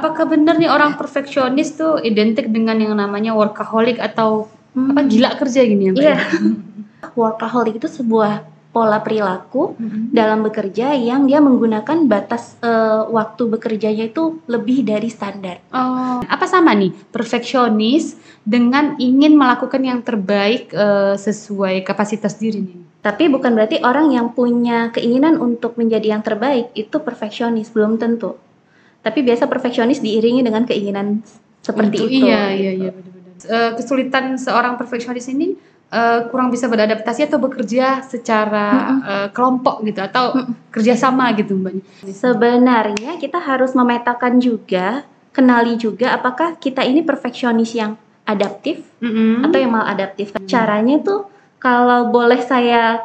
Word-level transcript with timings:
apakah 0.00 0.24
benar 0.24 0.56
nih 0.56 0.72
orang 0.72 0.96
perfeksionis 0.96 1.76
tuh 1.76 2.00
identik 2.00 2.48
dengan 2.48 2.80
yang 2.80 2.96
namanya 2.96 3.36
workaholic 3.36 4.00
atau 4.00 4.48
Hmm. 4.70 4.94
apa 4.94 5.02
gila 5.02 5.34
kerja 5.34 5.66
gini 5.66 5.90
ya 5.90 5.92
Mbak? 5.92 6.02
Iya. 6.02 6.16
Workaholic 7.18 7.82
itu 7.82 7.90
sebuah 7.90 8.46
pola 8.70 9.02
perilaku 9.02 9.74
Mm-mm. 9.74 10.14
dalam 10.14 10.46
bekerja 10.46 10.94
yang 10.94 11.26
dia 11.26 11.42
menggunakan 11.42 12.06
batas 12.06 12.54
eh, 12.62 13.02
waktu 13.10 13.50
bekerjanya 13.50 14.14
itu 14.14 14.38
lebih 14.46 14.86
dari 14.86 15.10
standar. 15.10 15.58
Oh, 15.74 16.22
apa 16.22 16.46
sama 16.46 16.70
nih 16.78 16.94
perfeksionis 17.10 18.14
dengan 18.46 18.94
ingin 19.02 19.34
melakukan 19.34 19.82
yang 19.82 20.06
terbaik 20.06 20.70
eh, 20.70 21.18
sesuai 21.18 21.82
kapasitas 21.82 22.38
diri 22.38 22.62
nih? 22.62 22.78
Tapi 23.02 23.26
bukan 23.26 23.58
berarti 23.58 23.82
orang 23.82 24.14
yang 24.14 24.30
punya 24.38 24.94
keinginan 24.94 25.42
untuk 25.42 25.74
menjadi 25.74 26.14
yang 26.14 26.22
terbaik 26.22 26.70
itu 26.78 26.94
perfeksionis, 27.02 27.74
belum 27.74 27.98
tentu. 27.98 28.38
Tapi 29.00 29.20
biasa 29.20 29.44
perfeksionis 29.44 29.98
diiringi 29.98 30.40
dengan 30.40 30.62
keinginan 30.62 31.24
seperti 31.60 31.96
Untuk- 31.98 32.12
itu. 32.12 32.26
Iya, 32.28 32.42
iya, 32.52 32.70
gitu. 32.72 32.82
iya, 32.82 32.90
benar-benar. 32.92 33.32
Eh, 33.40 33.70
kesulitan 33.74 34.24
seorang 34.36 34.76
perfeksionis 34.76 35.24
ini 35.26 35.56
eh, 35.90 36.20
kurang 36.28 36.48
bisa 36.48 36.68
beradaptasi 36.68 37.26
atau 37.26 37.40
bekerja 37.40 38.04
secara 38.04 38.66
eh, 39.02 39.28
kelompok 39.30 39.80
gitu 39.82 39.98
atau 39.98 40.36
kerjasama 40.68 41.32
gitu 41.34 41.56
mbak. 41.56 41.80
Sebenarnya 42.06 43.16
kita 43.16 43.40
harus 43.40 43.72
memetakan 43.72 44.38
juga, 44.38 45.02
kenali 45.32 45.74
juga 45.74 46.12
apakah 46.12 46.54
kita 46.54 46.84
ini 46.84 47.00
perfeksionis 47.00 47.72
yang 47.72 47.96
adaptif 48.22 48.84
Mm-mm. 49.00 49.42
atau 49.42 49.58
yang 49.58 49.72
maladaptif. 49.72 50.30
Caranya 50.44 51.00
itu 51.00 51.24
kalau 51.58 52.06
boleh 52.08 52.38
saya 52.38 53.00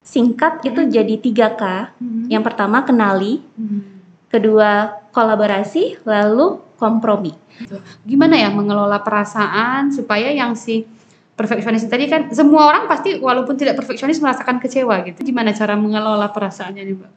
singkat 0.00 0.64
itu 0.64 0.88
jadi 0.88 1.14
3K. 1.14 1.62
Mm-mm. 1.98 2.30
Yang 2.30 2.42
pertama 2.46 2.80
kenali, 2.80 3.44
Mm. 3.54 3.80
kedua 4.28 5.01
kolaborasi, 5.12 6.02
lalu 6.08 6.58
kompromi. 6.80 7.30
Gimana 8.02 8.34
ya 8.34 8.50
mengelola 8.50 8.98
perasaan 9.04 9.92
supaya 9.92 10.32
yang 10.34 10.56
si 10.58 10.82
perfeksionis 11.32 11.86
tadi 11.86 12.10
kan 12.10 12.28
semua 12.34 12.68
orang 12.68 12.84
pasti 12.90 13.20
walaupun 13.20 13.54
tidak 13.54 13.78
perfeksionis 13.78 14.18
merasakan 14.18 14.58
kecewa 14.58 15.04
gitu. 15.06 15.22
Gimana 15.22 15.54
cara 15.54 15.78
mengelola 15.78 16.28
perasaannya 16.32 16.82
nih 16.82 16.96
mbak? 16.96 17.12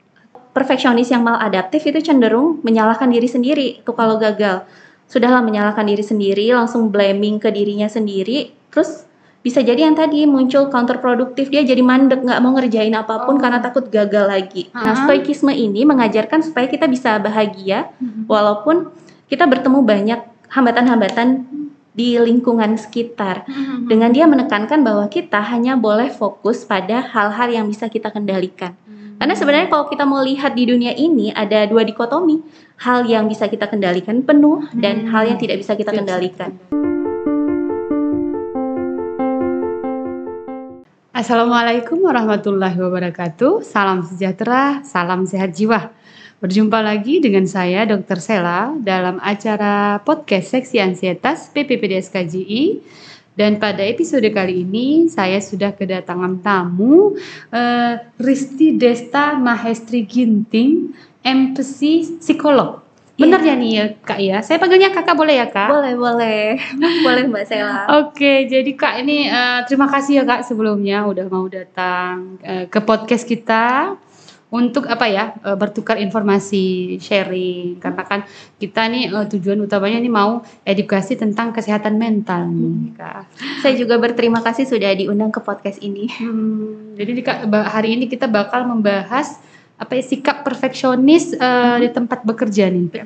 Perfeksionis 0.55 1.11
yang 1.11 1.23
maladaptif 1.25 1.83
itu 1.83 1.99
cenderung 1.99 2.63
menyalahkan 2.63 3.11
diri 3.11 3.27
sendiri 3.27 3.67
tuh 3.83 3.91
kalau 3.91 4.15
gagal. 4.15 4.63
Sudahlah 5.05 5.43
menyalahkan 5.43 5.85
diri 5.85 6.01
sendiri, 6.01 6.49
langsung 6.55 6.89
blaming 6.89 7.37
ke 7.37 7.51
dirinya 7.53 7.85
sendiri, 7.85 8.55
terus 8.73 9.05
bisa 9.45 9.61
jadi 9.61 9.85
yang 9.85 9.93
tadi 9.93 10.25
muncul 10.25 10.73
counterproduktif 10.73 11.53
dia 11.53 11.61
jadi 11.61 11.85
mandek 11.85 12.25
nggak 12.25 12.41
mau 12.41 12.57
ngerjain 12.57 12.97
apa 12.97 13.29
pun 13.29 13.37
Oh. 13.37 13.41
karena 13.41 13.61
takut 13.61 13.85
gagal 13.93 14.25
lagi. 14.25 14.73
Nah, 14.73 14.97
Ah. 14.97 15.05
stoikisme 15.05 15.53
ini 15.53 15.85
mengajarkan 15.85 16.41
supaya 16.41 16.65
kita 16.65 16.89
bisa 16.89 17.21
bahagia 17.21 17.93
walaupun 18.25 18.89
kita 19.29 19.45
bertemu 19.45 19.85
banyak 19.85 20.19
hambatan-hambatan 20.49 21.45
di 21.93 22.17
lingkungan 22.17 22.75
sekitar. 22.75 23.45
Dengan 23.85 24.09
dia 24.11 24.25
menekankan 24.25 24.81
bahwa 24.81 25.05
kita 25.07 25.39
hanya 25.45 25.77
boleh 25.77 26.09
fokus 26.09 26.65
pada 26.65 27.05
hal-hal 27.05 27.47
yang 27.53 27.65
bisa 27.69 27.85
kita 27.85 28.09
kendalikan. 28.09 28.73
Karena 29.15 29.31
sebenarnya 29.31 29.71
kalau 29.71 29.87
kita 29.87 30.03
mau 30.03 30.19
lihat 30.19 30.57
di 30.57 30.67
dunia 30.67 30.91
ini 30.91 31.31
ada 31.31 31.63
dua 31.63 31.87
dikotomi, 31.87 32.41
hal 32.83 33.07
yang 33.07 33.29
bisa 33.29 33.47
kita 33.47 33.69
kendalikan 33.69 34.25
penuh 34.25 34.65
dan 34.75 35.05
Hmm. 35.05 35.11
hal 35.15 35.23
yang 35.29 35.37
tidak 35.39 35.61
bisa 35.61 35.77
kita 35.77 35.93
kendalikan. 35.93 36.51
Assalamualaikum 41.15 42.03
warahmatullahi 42.03 42.75
wabarakatuh. 42.75 43.63
Salam 43.63 44.03
sejahtera, 44.03 44.83
salam 44.83 45.23
sehat 45.23 45.55
jiwa. 45.55 45.95
Berjumpa 46.43 46.83
lagi 46.83 47.23
dengan 47.23 47.47
saya 47.47 47.87
Dr. 47.87 48.19
Sela 48.19 48.75
dalam 48.83 49.23
acara 49.23 50.03
podcast 50.03 50.51
Seksi 50.51 50.83
Ansietas 50.83 51.47
PPPDS 51.55 52.11
KJI. 52.11 52.83
Dan 53.31 53.63
pada 53.63 53.79
episode 53.87 54.27
kali 54.27 54.67
ini 54.67 55.07
saya 55.07 55.39
sudah 55.39 55.71
kedatangan 55.71 56.43
tamu 56.43 57.15
eh, 57.47 57.95
Risti 58.19 58.75
Desta 58.75 59.39
Mahestri 59.39 60.03
Ginting, 60.03 60.91
MPC 61.23 62.11
psikolog. 62.19 62.84
Benar 63.15 63.39
ya 63.39 63.55
nih 63.55 63.71
ya 63.71 63.85
Kak 64.03 64.19
ya? 64.19 64.37
Saya 64.43 64.59
panggilnya 64.59 64.91
Kakak 64.91 65.15
boleh 65.15 65.39
ya 65.39 65.47
Kak? 65.47 65.71
Boleh, 65.71 65.95
boleh. 65.95 66.59
boleh 67.07 67.23
Mbak 67.31 67.45
Sela. 67.47 67.87
Oke, 68.03 68.43
jadi 68.43 68.71
Kak 68.75 68.99
ini 68.99 69.31
eh, 69.31 69.59
terima 69.71 69.87
kasih 69.87 70.19
ya 70.19 70.23
Kak 70.27 70.43
sebelumnya 70.43 71.07
udah 71.07 71.25
mau 71.31 71.47
datang 71.47 72.35
eh, 72.43 72.67
ke 72.67 72.79
podcast 72.83 73.23
kita 73.23 73.95
untuk 74.51 74.85
apa 74.91 75.07
ya 75.07 75.31
eh, 75.31 75.57
bertukar 75.57 75.95
informasi 75.99 76.95
sharing 76.99 77.79
karena 77.79 78.03
kan 78.03 78.19
kita 78.59 78.91
nih 78.91 79.07
eh, 79.07 79.25
tujuan 79.31 79.63
utamanya 79.63 80.03
ini 80.03 80.11
mau 80.11 80.43
edukasi 80.67 81.15
tentang 81.15 81.55
kesehatan 81.55 81.95
mental 81.95 82.51
nih 82.51 82.99
Kak. 82.99 83.23
Saya 83.63 83.79
juga 83.79 83.95
berterima 83.95 84.43
kasih 84.43 84.67
sudah 84.67 84.91
diundang 84.91 85.31
ke 85.31 85.39
podcast 85.39 85.79
ini. 85.79 86.11
Hmm, 86.19 86.99
jadi 86.99 87.09
nih, 87.15 87.23
Kak 87.23 87.39
hari 87.71 87.95
ini 87.95 88.11
kita 88.11 88.27
bakal 88.27 88.67
membahas 88.67 89.39
apa 89.75 89.91
ya 89.99 90.03
sikap 90.03 90.47
perfeksionis 90.47 91.35
eh, 91.35 91.77
di 91.83 91.89
tempat 91.91 92.23
bekerja 92.23 92.71
nih. 92.71 93.03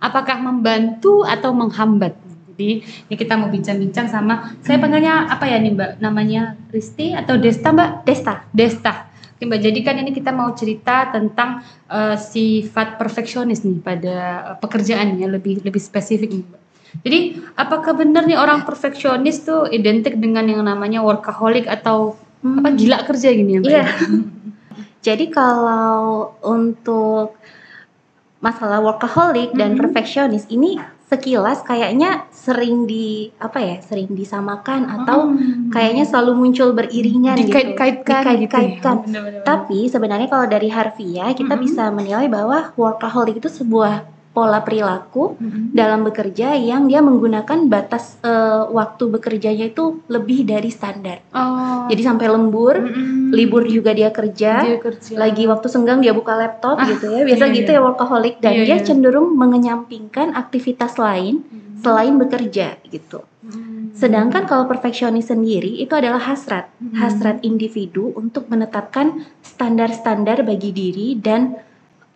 Apakah 0.00 0.40
membantu 0.40 1.22
atau 1.22 1.52
menghambat? 1.52 2.16
Jadi 2.50 2.84
ini 2.84 3.14
kita 3.16 3.40
mau 3.40 3.48
bincang-bincang 3.48 4.10
sama 4.10 4.52
saya 4.60 4.76
panggilnya 4.76 5.32
apa 5.32 5.48
ya 5.48 5.56
nih 5.56 5.72
Mbak? 5.72 5.90
Namanya 6.02 6.60
Risti 6.68 7.16
atau 7.16 7.40
Desta 7.40 7.72
Mbak? 7.72 7.90
Desta. 8.04 8.34
Desta. 8.52 8.94
Oke 9.40 9.48
Mbak, 9.48 9.60
jadi 9.64 9.78
kan 9.80 9.96
ini 9.96 10.12
kita 10.12 10.36
mau 10.36 10.52
cerita 10.52 11.08
tentang 11.08 11.64
eh, 11.88 12.16
sifat 12.20 13.00
perfeksionis 13.00 13.64
nih 13.64 13.80
pada 13.80 14.16
eh, 14.52 14.56
pekerjaannya 14.60 15.24
lebih 15.30 15.64
lebih 15.64 15.80
spesifik 15.80 16.36
nih 16.36 16.44
Mbak. 16.44 16.60
Jadi 17.06 17.20
apakah 17.54 17.94
benar 17.94 18.26
nih 18.26 18.34
orang 18.34 18.66
perfeksionis 18.66 19.46
tuh 19.46 19.70
identik 19.70 20.18
dengan 20.18 20.42
yang 20.44 20.66
namanya 20.66 21.06
workaholic 21.06 21.70
atau 21.70 22.18
apa 22.42 22.72
gila 22.72 23.04
kerja 23.06 23.30
gini 23.32 23.56
ya 23.56 23.60
Mbak? 23.62 23.70
Iya. 23.70 23.84
Jadi 25.00 25.32
kalau 25.32 26.28
untuk 26.44 27.32
masalah 28.40 28.80
workaholic 28.80 29.52
dan 29.52 29.76
Mhm. 29.76 29.78
perfeksionis 29.78 30.48
ini 30.48 30.76
sekilas 31.10 31.60
kayaknya 31.60 32.24
sering 32.30 32.86
di 32.86 33.32
apa 33.36 33.58
ya, 33.58 33.76
sering 33.82 34.12
disamakan 34.12 34.86
atau 34.86 35.26
Hmm. 35.26 35.68
kayaknya 35.68 36.06
selalu 36.06 36.38
muncul 36.38 36.70
beriringan 36.70 37.34
gitu. 37.36 37.50
dikait-kaitkan 37.50 38.22
gitu. 38.22 38.46
Dikait-kaitkan. 38.46 38.96
ya. 38.96 39.04
Benar-benar. 39.04 39.42
Tapi 39.42 39.78
sebenarnya 39.88 40.28
kalau 40.30 40.46
dari 40.46 40.68
harfiah 40.70 41.34
kita 41.34 41.58
Mhm. 41.58 41.60
bisa 41.60 41.90
menilai 41.90 42.30
bahwa 42.30 42.70
workaholic 42.78 43.42
itu 43.42 43.50
sebuah 43.50 44.06
pola 44.30 44.62
perilaku 44.62 45.34
Mm-mm. 45.34 45.74
dalam 45.74 46.06
bekerja 46.06 46.54
yang 46.54 46.86
dia 46.86 47.02
menggunakan 47.02 47.66
batas 47.66 48.14
eh, 48.22 48.62
waktu 48.70 49.10
bekerjanya 49.10 49.66
itu 49.68 50.06
lebih 50.06 50.46
dari 50.46 50.70
standar. 50.70 51.18
Oh. 51.34 51.90
Jadi 51.90 51.98
sampai 51.98 52.30
lembur, 52.30 52.78
Mm-mm. 52.78 53.34
libur 53.34 53.66
juga 53.66 53.90
dia 53.90 54.08
kerja, 54.08 54.62
Dia 54.62 54.78
kerja. 54.78 55.18
lagi 55.18 55.50
waktu 55.50 55.66
senggang 55.66 55.98
dia 55.98 56.14
buka 56.14 56.38
laptop 56.38 56.78
Ah, 56.78 56.86
gitu 56.86 57.10
ya. 57.10 57.26
Biasa 57.26 57.44
iya, 57.44 57.56
gitu 57.58 57.70
iya. 57.70 57.78
ya 57.78 57.84
workaholic 57.84 58.34
dan 58.38 58.52
Iya, 58.54 58.62
dia 58.64 58.76
iya. 58.78 58.86
cenderung 58.86 59.34
mengenyampingkan 59.34 60.30
aktivitas 60.32 60.94
lain 60.94 61.42
Mm. 61.42 61.82
selain 61.82 62.14
bekerja 62.14 62.78
gitu. 62.86 63.26
Mm. 63.42 63.98
Sedangkan 63.98 64.46
kalau 64.46 64.64
perfeksionis 64.64 65.26
sendiri 65.26 65.74
itu 65.76 65.90
adalah 65.90 66.22
hasrat, 66.22 66.70
Mm. 66.78 66.94
hasrat 66.94 67.36
individu 67.42 68.14
untuk 68.14 68.46
menetapkan 68.46 69.26
standar-standar 69.42 70.40
bagi 70.40 70.70
diri 70.70 71.18
dan 71.18 71.58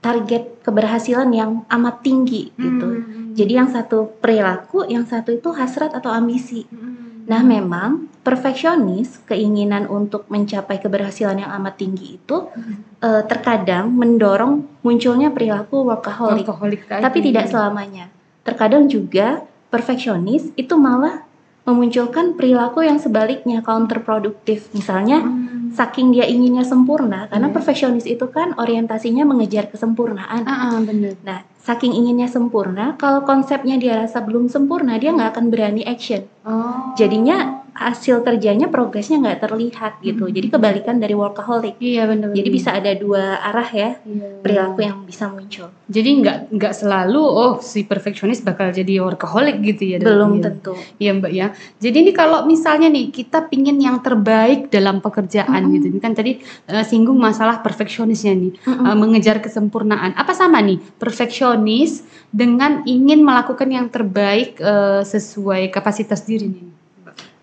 target 0.04 0.60
keberhasilan 0.60 1.32
yang 1.32 1.64
amat 1.64 2.04
tinggi 2.04 2.52
gitu. 2.54 3.00
Mm. 3.00 3.32
Jadi 3.32 3.52
yang 3.56 3.72
satu 3.72 4.12
perilaku, 4.20 4.84
yang 4.84 5.08
satu 5.08 5.32
itu 5.32 5.48
hasrat 5.50 5.96
atau 5.96 6.12
ambisi. 6.12 6.68
Mm. 6.68 7.24
Nah, 7.24 7.40
memang 7.40 8.12
perfeksionis, 8.20 9.24
keinginan 9.24 9.88
untuk 9.88 10.28
mencapai 10.28 10.76
keberhasilan 10.76 11.40
yang 11.40 11.48
amat 11.56 11.80
tinggi 11.80 12.20
itu 12.20 12.36
Mm. 12.52 13.00
eh, 13.00 13.22
terkadang 13.24 13.88
mendorong 13.88 14.84
munculnya 14.84 15.32
perilaku 15.32 15.88
workaholic, 15.88 16.44
Workaholic 16.44 16.82
tadi. 16.84 17.00
tapi 17.00 17.18
tidak 17.24 17.48
selamanya. 17.48 18.12
Terkadang 18.44 18.84
juga 18.86 19.40
perfeksionis 19.72 20.52
itu 20.54 20.76
malah 20.76 21.24
memunculkan 21.64 22.36
perilaku 22.36 22.84
yang 22.84 23.00
sebaliknya 23.00 23.64
counterproduktif. 23.64 24.68
Misalnya, 24.76 25.24
Mm. 25.24 25.53
Saking 25.74 26.14
dia 26.14 26.24
inginnya 26.24 26.64
sempurna, 26.64 27.26
karena 27.28 27.50
Iya. 27.50 27.54
perfeksionis 27.54 28.06
itu 28.08 28.24
kan 28.30 28.54
orientasinya 28.56 29.26
mengejar 29.28 29.68
kesempurnaan. 29.68 30.46
Ah, 30.46 30.72
ah, 30.72 30.78
benar. 30.80 31.18
Nah, 31.26 31.42
saking 31.60 31.92
inginnya 31.92 32.30
sempurna, 32.30 32.94
kalau 32.96 33.26
konsepnya 33.26 33.76
dia 33.76 34.06
rasa 34.06 34.22
belum 34.22 34.48
sempurna, 34.48 34.96
dia 34.96 35.10
nggak 35.12 35.34
akan 35.34 35.46
berani 35.50 35.82
action. 35.84 36.24
Oh. 36.46 36.94
Jadinya 36.96 37.53
hasil 37.74 38.22
kerjanya 38.22 38.70
progresnya 38.70 39.18
nggak 39.18 39.40
terlihat 39.42 39.92
gitu. 39.98 40.30
Hmm. 40.30 40.34
Jadi 40.34 40.46
kebalikan 40.46 41.02
dari 41.02 41.10
workaholic. 41.12 41.74
Iya 41.82 42.06
benar. 42.06 42.30
Jadi 42.30 42.48
bisa 42.48 42.70
ada 42.70 42.94
dua 42.94 43.42
arah 43.42 43.66
ya 43.66 43.90
Iya. 43.98 44.38
perilaku 44.40 44.78
yang 44.78 45.02
bisa 45.02 45.26
muncul. 45.26 45.74
Jadi 45.90 46.10
nggak 46.22 46.38
nggak 46.54 46.72
selalu 46.72 47.18
oh 47.18 47.58
si 47.58 47.82
perfeksionis 47.82 48.46
bakal 48.46 48.70
jadi 48.70 49.02
workaholic 49.02 49.58
gitu 49.60 49.90
ya. 49.90 49.98
Belum 49.98 50.38
Iya. 50.38 50.42
tentu. 50.46 50.72
Iya 51.02 51.10
mbak 51.18 51.32
ya. 51.34 51.46
Jadi 51.82 51.96
ini 51.98 52.12
kalau 52.14 52.46
misalnya 52.46 52.86
nih 52.86 53.10
kita 53.10 53.50
pingin 53.50 53.82
yang 53.82 53.98
terbaik 53.98 54.70
dalam 54.70 55.02
pekerjaan 55.02 55.66
Mm-mm. 55.66 55.74
gitu. 55.74 55.86
Ini 55.90 55.98
kan 55.98 56.14
tadi 56.14 56.38
eh, 56.70 56.84
singgung 56.86 57.18
masalah 57.18 57.58
perfeksionisnya 57.58 58.38
nih. 58.38 58.52
Mm-mm. 58.70 58.86
Eh, 58.86 58.96
mengejar 58.96 59.42
kesempurnaan. 59.42 60.14
Apa 60.14 60.30
sama 60.30 60.62
nih 60.62 60.78
perfeksionis 60.96 62.06
dengan 62.30 62.86
ingin 62.86 63.26
melakukan 63.26 63.66
yang 63.66 63.90
terbaik 63.90 64.62
eh, 64.62 65.02
sesuai 65.02 65.74
kapasitas 65.74 66.22
diri 66.22 66.46
nih? 66.46 66.66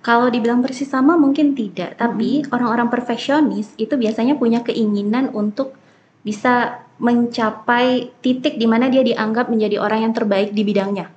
Kalau 0.02 0.34
dibilang 0.34 0.66
persis 0.66 0.90
sama 0.90 1.14
mungkin 1.14 1.54
tidak, 1.54 1.94
tapi 2.02 2.42
orang-orang 2.50 2.90
perfeksionis 2.90 3.70
itu 3.78 3.94
biasanya 3.94 4.34
punya 4.34 4.66
keinginan 4.66 5.30
untuk 5.30 5.78
bisa 6.26 6.82
mencapai 7.02 8.14
titik 8.22 8.58
di 8.58 8.66
mana 8.70 8.90
dia 8.90 9.02
dianggap 9.02 9.50
menjadi 9.50 9.78
orang 9.82 10.10
yang 10.10 10.14
terbaik 10.14 10.54
di 10.54 10.62
bidangnya. 10.66 11.14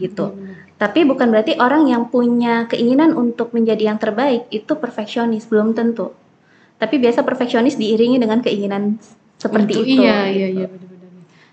Gitu. 0.00 0.26
Tapi 0.76 1.00
bukan 1.08 1.32
berarti 1.32 1.56
orang 1.56 1.88
yang 1.88 2.12
punya 2.12 2.68
keinginan 2.68 3.16
untuk 3.16 3.56
menjadi 3.56 3.92
yang 3.92 3.98
terbaik 4.00 4.48
itu 4.52 4.76
perfeksionis, 4.76 5.48
belum 5.48 5.72
tentu. 5.72 6.12
Tapi 6.76 7.00
biasa 7.00 7.24
perfeksionis 7.24 7.80
diiringi 7.80 8.20
dengan 8.20 8.44
keinginan 8.44 9.00
seperti 9.40 9.72
Untuk- 9.80 9.88
itu. 9.88 10.02
Iya 10.04 10.18
iya 10.28 10.48
iya 10.52 10.66
benar-benar. 10.68 10.83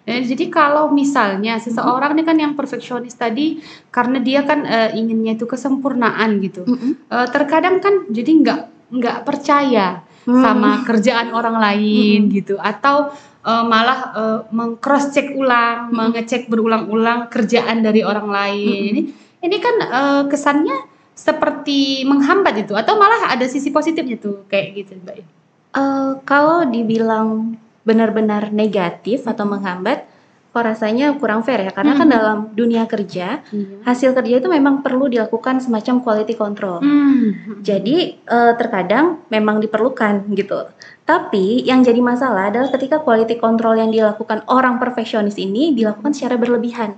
Eh, 0.01 0.25
jadi 0.25 0.49
kalau 0.49 0.89
misalnya 0.89 1.61
seseorang 1.61 2.17
ini 2.17 2.23
kan 2.25 2.37
yang 2.37 2.53
perfeksionis 2.57 3.13
tadi 3.13 3.61
karena 3.93 4.17
dia 4.17 4.41
kan 4.41 4.65
eh, 4.65 4.89
inginnya 4.97 5.37
itu 5.37 5.45
kesempurnaan 5.45 6.41
gitu. 6.41 6.65
Mm-mm. 6.65 7.05
Eh, 7.05 7.27
terkadang 7.29 7.77
kan 7.77 8.09
jadi 8.09 8.31
nggak 8.41 8.59
nggak 8.91 9.17
percaya 9.23 10.01
Hmm. 10.21 10.37
sama 10.37 10.85
kerjaan 10.85 11.33
orang 11.33 11.57
lain 11.57 12.29
gitu 12.29 12.53
atau 12.61 13.09
eh, 13.41 13.63
malah 13.65 13.99
eh, 14.13 14.39
mengcross 14.53 15.09
check 15.09 15.33
ulang, 15.33 15.89
Mm-mm. 15.89 16.13
mengecek 16.13 16.45
berulang-ulang 16.45 17.25
kerjaan 17.25 17.81
dari 17.81 18.05
orang 18.05 18.29
lain. 18.29 18.69
Mm-mm. 18.69 18.89
Ini 18.93 19.01
ini 19.41 19.57
kan 19.57 19.75
eh, 19.81 20.23
kesannya 20.29 20.77
seperti 21.17 22.05
menghambat 22.05 22.53
itu 22.53 22.77
atau 22.77 23.01
malah 23.01 23.33
ada 23.33 23.49
sisi 23.49 23.73
positifnya 23.73 24.21
tuh 24.21 24.45
kayak 24.45 24.67
gitu 24.77 25.01
Mbak. 25.01 25.15
Eh, 25.17 26.11
kalau 26.21 26.69
dibilang 26.69 27.57
benar-benar 27.81 28.49
negatif 28.49 29.25
atau 29.25 29.43
menghambat, 29.43 30.05
kok 30.51 30.61
rasanya 30.61 31.15
kurang 31.15 31.41
fair 31.41 31.63
ya, 31.63 31.71
karena 31.71 31.95
kan 31.95 32.05
Mhm. 32.05 32.13
dalam 32.13 32.37
dunia 32.51 32.83
kerja 32.83 33.39
Iya. 33.49 33.87
hasil 33.87 34.11
kerja 34.11 34.43
itu 34.43 34.51
memang 34.51 34.83
perlu 34.83 35.07
dilakukan 35.07 35.63
semacam 35.63 36.03
quality 36.03 36.35
control. 36.35 36.83
Hmm. 36.83 37.59
Jadi 37.63 38.19
eh, 38.19 38.53
terkadang 38.55 39.23
memang 39.27 39.57
diperlukan 39.59 40.27
gitu. 40.35 40.67
Tapi 41.01 41.63
yang 41.63 41.81
jadi 41.81 41.99
masalah 41.99 42.51
adalah 42.51 42.67
ketika 42.69 42.99
quality 42.99 43.39
control 43.39 43.75
yang 43.75 43.89
dilakukan 43.89 44.43
orang 44.47 44.75
perfeksionis 44.75 45.35
ini 45.35 45.71
dilakukan 45.71 46.11
secara 46.11 46.35
berlebihan 46.35 46.95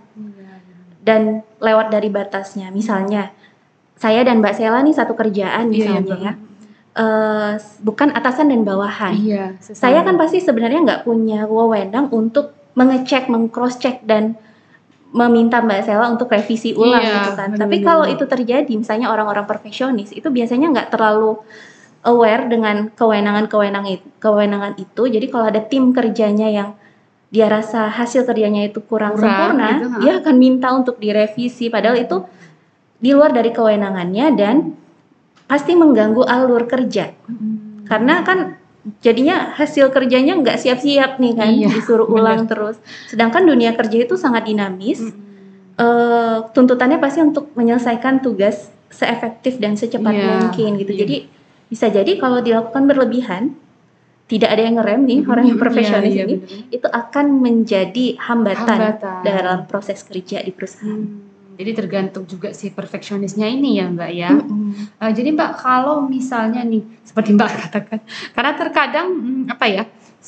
dan 1.03 1.43
lewat 1.59 1.91
dari 1.91 2.07
batasnya. 2.07 2.71
Misalnya 2.71 3.29
saya 3.93 4.23
dan 4.23 4.41
Mbak 4.41 4.53
Sela 4.55 4.79
nih 4.81 4.95
satu 4.95 5.13
kerjaan 5.13 5.69
Iya, 5.69 5.73
iya, 5.73 5.77
misalnya 5.77 6.01
Mbak. 6.03 6.19
ya. 6.19 6.33
Eh, 6.93 7.53
bukan 7.81 8.13
atasan 8.13 8.53
dan 8.53 8.61
bawahan. 8.61 9.17
Iya, 9.17 9.57
Saya 9.57 10.05
kan 10.05 10.13
pasti 10.13 10.37
sebenarnya 10.37 10.85
nggak 10.85 11.01
punya 11.09 11.49
wewenang 11.49 12.13
untuk 12.13 12.53
mengecek, 12.77 13.33
mengcross 13.33 13.81
check 13.81 14.05
dan 14.05 14.37
meminta 15.09 15.57
Mbak 15.61 15.89
Sela 15.89 16.13
untuk 16.13 16.29
revisi 16.29 16.77
ulang 16.77 17.01
Iya, 17.01 17.13
gitu 17.17 17.31
kan. 17.33 17.49
Tapi 17.57 17.81
benar-benar. 17.81 17.89
kalau 17.89 18.05
itu 18.05 18.23
terjadi, 18.29 18.73
misalnya 18.77 19.09
orang-orang 19.09 19.45
perfeksionis 19.49 20.13
itu 20.13 20.29
biasanya 20.29 20.69
nggak 20.69 20.89
terlalu 20.93 21.41
aware 22.05 22.45
dengan 22.45 22.93
kewenangan-kewenangan 22.93 23.89
itu, 23.89 24.05
kewenangan 24.21 24.73
itu. 24.77 25.03
Jadi 25.09 25.25
kalau 25.33 25.45
ada 25.49 25.61
tim 25.65 25.97
kerjanya 25.97 26.45
yang 26.45 26.77
dia 27.33 27.49
rasa 27.49 27.89
hasil 27.89 28.21
kerjanya 28.29 28.69
itu 28.69 28.85
kurang, 28.85 29.17
Kurang, 29.17 29.57
sempurna, 29.57 29.67
gitu, 29.81 29.85
dia 30.05 30.13
akan 30.21 30.35
minta 30.37 30.69
untuk 30.69 31.01
direvisi. 31.01 31.73
Padahal 31.73 31.97
itu 31.97 32.21
di 33.01 33.09
luar 33.17 33.33
dari 33.33 33.49
kewenangannya 33.49 34.25
dan 34.37 34.77
pasti 35.45 35.73
mengganggu 35.73 36.23
alur 36.23 36.65
kerja 36.65 37.11
karena 37.83 38.21
kan 38.21 38.57
jadinya 38.99 39.51
hasil 39.53 39.89
kerjanya 39.89 40.35
nggak 40.35 40.57
siap-siap 40.57 41.15
nih 41.15 41.33
kan 41.33 41.49
Iya, 41.49 41.67
disuruh 41.69 42.03
bener. 42.03 42.17
ulang 42.17 42.41
terus 42.45 42.75
sedangkan 43.05 43.43
dunia 43.43 43.71
kerja 43.73 43.97
itu 44.01 44.15
sangat 44.15 44.45
dinamis 44.45 44.99
Hmm. 45.03 45.21
Eh, 45.73 46.37
tuntutannya 46.53 47.01
pasti 47.01 47.17
untuk 47.19 47.49
menyelesaikan 47.53 48.21
tugas 48.21 48.69
seefektif 48.87 49.57
dan 49.57 49.73
secepat 49.73 50.13
Iya, 50.13 50.29
mungkin 50.39 50.77
gitu 50.77 50.93
iya. 50.93 51.01
jadi 51.01 51.15
bisa 51.65 51.89
jadi 51.89 52.13
kalau 52.15 52.39
dilakukan 52.39 52.85
berlebihan 52.85 53.57
tidak 54.23 54.53
ada 54.53 54.61
yang 54.61 54.77
ngerem 54.77 55.01
nih 55.03 55.19
orang 55.25 55.45
yang 55.45 55.57
Iya, 55.57 55.63
profesionalis 55.65 56.13
iya, 56.13 56.23
ini 56.23 56.35
bener. 56.37 56.69
itu 56.69 56.87
akan 56.87 57.25
menjadi 57.39 58.05
hambatan, 58.21 58.79
Hambatan. 58.85 59.21
dalam 59.23 59.59
proses 59.65 59.99
kerja 60.01 60.39
di 60.39 60.53
perusahaan. 60.53 60.93
Hmm, 60.93 61.32
Jadi 61.53 61.71
tergantung 61.71 62.23
juga 62.23 62.49
si 62.51 62.69
perfeksionisnya 62.69 63.45
ini 63.45 63.77
ya 63.77 63.85
Mbak 63.87 64.11
ya. 64.11 64.29
Mm-mm. 64.31 64.97
Eh, 64.97 65.11
jadi 65.11 65.29
Mbak 65.31 65.51
kalau 65.55 66.01
misalnya 66.03 66.61
nih 66.61 66.81
seperti 67.01 67.33
Mbak 67.33 67.49
katakan, 67.61 67.99
karena 68.31 68.51
terkadang 68.53 69.07
hmm, 69.09 69.43
apa 69.47 69.65
ya 69.65 69.83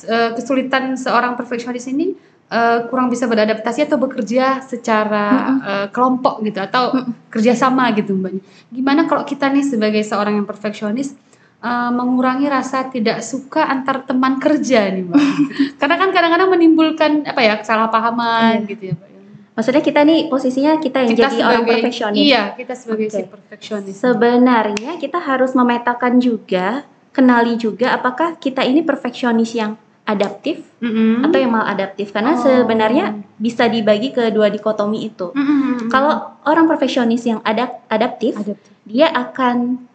eh, 0.06 0.30
kesulitan 0.34 0.94
seorang 0.94 1.34
perfeksionis 1.34 1.86
ini 1.88 2.14
eh, 2.46 2.80
kurang 2.88 3.10
bisa 3.10 3.26
beradaptasi 3.26 3.84
atau 3.84 3.98
bekerja 3.98 4.62
secara 4.62 5.26
eh, 5.60 5.88
kelompok 5.90 6.42
gitu 6.42 6.60
atau 6.60 6.94
Mm-mm. 6.94 7.30
kerjasama 7.30 7.90
gitu 7.94 8.14
Mbak. 8.14 8.32
Gimana 8.70 9.06
kalau 9.06 9.24
kita 9.24 9.50
nih 9.50 9.66
sebagai 9.66 10.06
seorang 10.06 10.38
yang 10.38 10.46
perfeksionis 10.46 11.18
eh, 11.60 11.90
mengurangi 11.90 12.46
rasa 12.46 12.86
tidak 12.86 13.26
suka 13.26 13.66
antar 13.66 14.06
teman 14.06 14.38
kerja 14.38 14.94
nih 14.94 15.10
Mbak. 15.10 15.22
karena 15.82 15.96
kan 15.98 16.10
kadang-kadang 16.14 16.50
menimbulkan 16.54 17.12
apa 17.26 17.42
ya 17.42 17.58
kesalahpahaman 17.58 18.62
Iya. 18.62 18.70
gitu 18.70 18.84
ya 18.86 18.96
Mbak. 18.96 19.10
Maksudnya 19.56 19.80
kita 19.80 20.04
nih 20.04 20.28
posisinya 20.28 20.78
kita 20.78 21.00
yang 21.02 21.16
jadi 21.16 21.38
orang 21.40 21.64
perfeksionis. 21.64 22.20
Iya, 22.20 22.44
kita 22.54 22.74
sebagai 22.76 23.08
si 23.08 23.24
Oke. 23.24 23.32
perfeksionis. 23.32 23.96
Sebenarnya 23.96 25.00
kita 25.00 25.16
harus 25.18 25.56
memetakan 25.56 26.20
juga, 26.20 26.84
kenali 27.16 27.56
juga 27.56 27.96
apakah 27.96 28.36
kita 28.36 28.62
ini 28.62 28.84
perfeksionis 28.84 29.56
yang 29.56 29.80
adaptif 30.06 30.62
Mm-mm. 30.84 31.24
atau 31.26 31.38
yang 31.40 31.50
maladaptif 31.50 32.12
karena 32.12 32.36
Oh. 32.36 32.44
sebenarnya 32.44 33.16
bisa 33.40 33.66
dibagi 33.66 34.12
ke 34.12 34.30
dua 34.30 34.52
dikotomi 34.52 35.08
itu. 35.08 35.32
Mm-mm. 35.32 35.88
Kalau 35.88 36.36
orang 36.44 36.68
perfeksionis 36.68 37.24
yang 37.24 37.40
adap- 37.42 37.82
adaptif, 37.88 38.36
Adaptif. 38.36 38.70
dia 38.84 39.08
akan 39.10 39.88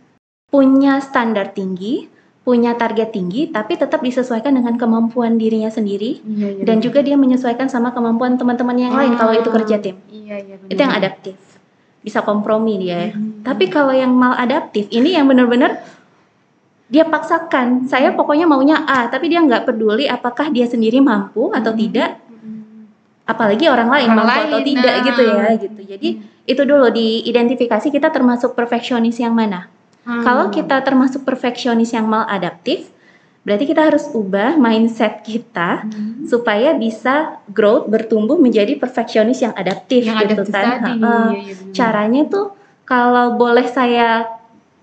punya 0.49 0.99
standar 0.99 1.53
tinggi, 1.53 2.11
punya 2.41 2.73
target 2.73 3.13
tinggi, 3.13 3.53
tapi 3.53 3.77
tetap 3.77 4.01
disesuaikan 4.01 4.57
dengan 4.57 4.75
kemampuan 4.81 5.37
dirinya 5.37 5.69
sendiri 5.69 6.25
Iya, 6.25 6.49
iya, 6.57 6.65
dan 6.65 6.81
benar. 6.81 6.85
juga 6.89 6.99
dia 7.05 7.17
menyesuaikan 7.21 7.69
sama 7.69 7.93
kemampuan 7.93 8.41
teman-teman 8.41 8.77
yang 8.81 8.97
lain 8.97 9.13
kalau 9.21 9.37
itu 9.37 9.49
kerja 9.53 9.77
tim. 9.77 10.01
Iya, 10.09 10.37
iya 10.41 10.55
benar. 10.57 10.73
Itu 10.73 10.81
yang 10.81 10.95
adaptif. 10.97 11.37
Bisa 12.01 12.25
kompromi 12.25 12.81
dia 12.81 13.09
ya. 13.09 13.11
Hmm. 13.13 13.45
Tapi 13.45 13.69
kalau 13.69 13.93
yang 13.93 14.09
maladaptif 14.17 14.89
ini 14.89 15.13
yang 15.13 15.29
benar-benar 15.29 15.85
dia 16.91 17.05
paksakan, 17.07 17.87
saya 17.87 18.17
pokoknya 18.17 18.49
maunya 18.49 18.83
A, 18.89 19.07
tapi 19.13 19.29
dia 19.31 19.45
nggak 19.45 19.69
peduli 19.69 20.09
apakah 20.09 20.49
dia 20.49 20.65
sendiri 20.67 20.99
mampu 20.99 21.53
atau 21.53 21.71
Hmm. 21.71 21.81
tidak, 21.87 22.19
apalagi 23.29 23.71
orang 23.71 23.87
lain 23.87 24.09
Orang 24.11 24.27
mampu 24.27 24.41
atau 24.49 24.61
tidak 24.65 24.95
nah. 24.97 25.05
gitu 25.07 25.23
ya 25.23 25.45
gitu. 25.55 25.81
Jadi 25.87 26.09
itu 26.51 26.63
dulu 26.67 26.89
diidentifikasi 26.91 27.87
kita 27.95 28.11
termasuk 28.11 28.59
perfeksionis 28.59 29.21
yang 29.23 29.37
mana. 29.37 29.71
Hmm. 30.01 30.25
Kalau 30.25 30.47
kita 30.49 30.81
termasuk 30.81 31.23
perfeksionis 31.23 31.93
yang 31.93 32.05
maladaptif, 32.05 32.89
berarti 33.41 33.65
kita 33.65 33.89
harus 33.89 34.09
ubah 34.11 34.57
mindset 34.57 35.21
kita 35.21 35.85
Hmm. 35.85 36.25
supaya 36.25 36.73
bisa 36.73 37.41
growth 37.47 37.87
bertumbuh 37.87 38.37
menjadi 38.37 38.77
perfeksionis 38.77 39.41
yang 39.41 39.53
adaptif 39.53 40.05
yang 40.05 40.21
gitu 40.21 40.45
adaptif 40.45 40.55
kan. 40.55 40.65
tadi. 40.81 40.93
Iya, 40.97 41.17
iya, 41.37 41.55
benar. 41.57 41.73
Caranya 41.73 42.23
tuh 42.27 42.47
kalau 42.85 43.27
boleh 43.35 43.67
saya 43.67 44.29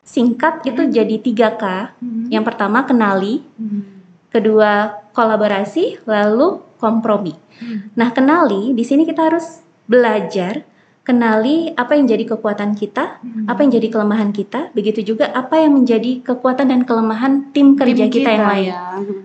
singkat 0.02 0.64
itu 0.64 0.82
Hmm. 0.82 0.92
jadi 0.92 1.16
3K. 1.18 1.64
Hmm. 1.98 2.30
Yang 2.30 2.44
pertama 2.48 2.82
kenali, 2.82 3.44
Hmm. 3.58 3.84
kedua 4.30 5.02
kolaborasi, 5.12 6.06
lalu 6.06 6.62
kompromi. 6.78 7.34
Hmm. 7.58 7.90
Nah, 7.94 8.10
kenali 8.10 8.72
di 8.72 8.84
sini 8.86 9.02
kita 9.02 9.28
harus 9.28 9.66
belajar 9.84 10.62
kenali 11.08 11.72
apa 11.72 11.96
yang 11.96 12.04
jadi 12.04 12.36
kekuatan 12.36 12.76
kita, 12.76 13.24
Hmm. 13.24 13.48
apa 13.48 13.64
yang 13.64 13.72
jadi 13.72 13.88
kelemahan 13.88 14.36
kita, 14.36 14.76
begitu 14.76 15.16
juga 15.16 15.32
apa 15.32 15.56
yang 15.56 15.80
menjadi 15.80 16.20
kekuatan 16.20 16.68
dan 16.68 16.84
kelemahan 16.84 17.56
tim 17.56 17.80
kerja 17.80 18.12
Tim 18.12 18.12
kita, 18.12 18.30
yang 18.36 18.44
lain. 18.44 18.68
ya. 18.76 18.82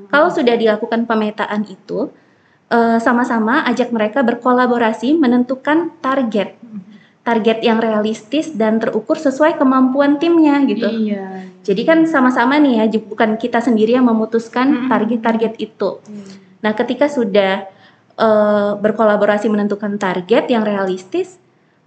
Kalau 0.06 0.30
sudah 0.30 0.54
dilakukan 0.54 1.10
pemetaan 1.10 1.66
itu, 1.66 2.14
eh, 2.70 3.02
sama-sama 3.02 3.66
ajak 3.66 3.90
mereka 3.90 4.22
berkolaborasi 4.22 5.18
menentukan 5.18 5.90
target, 5.98 6.54
target 7.26 7.58
yang 7.66 7.82
realistis 7.82 8.54
dan 8.54 8.78
terukur 8.78 9.18
sesuai 9.18 9.58
kemampuan 9.58 10.22
timnya 10.22 10.62
gitu. 10.62 10.86
Iya. 10.86 11.50
Jadi 11.66 11.82
kan 11.82 12.06
sama-sama 12.06 12.62
nih 12.62 12.86
ya, 12.86 13.02
bukan 13.02 13.34
kita 13.38 13.58
sendiri 13.58 13.98
yang 13.98 14.06
memutuskan 14.06 14.86
Mm-mm. 14.86 14.90
target-target 14.90 15.58
itu. 15.58 15.98
Iya. 15.98 16.24
Nah, 16.62 16.72
ketika 16.78 17.10
sudah 17.10 17.66
eh, 18.12 18.72
berkolaborasi 18.78 19.50
menentukan 19.50 19.98
target 19.98 20.46
yang 20.46 20.62
realistis, 20.62 21.41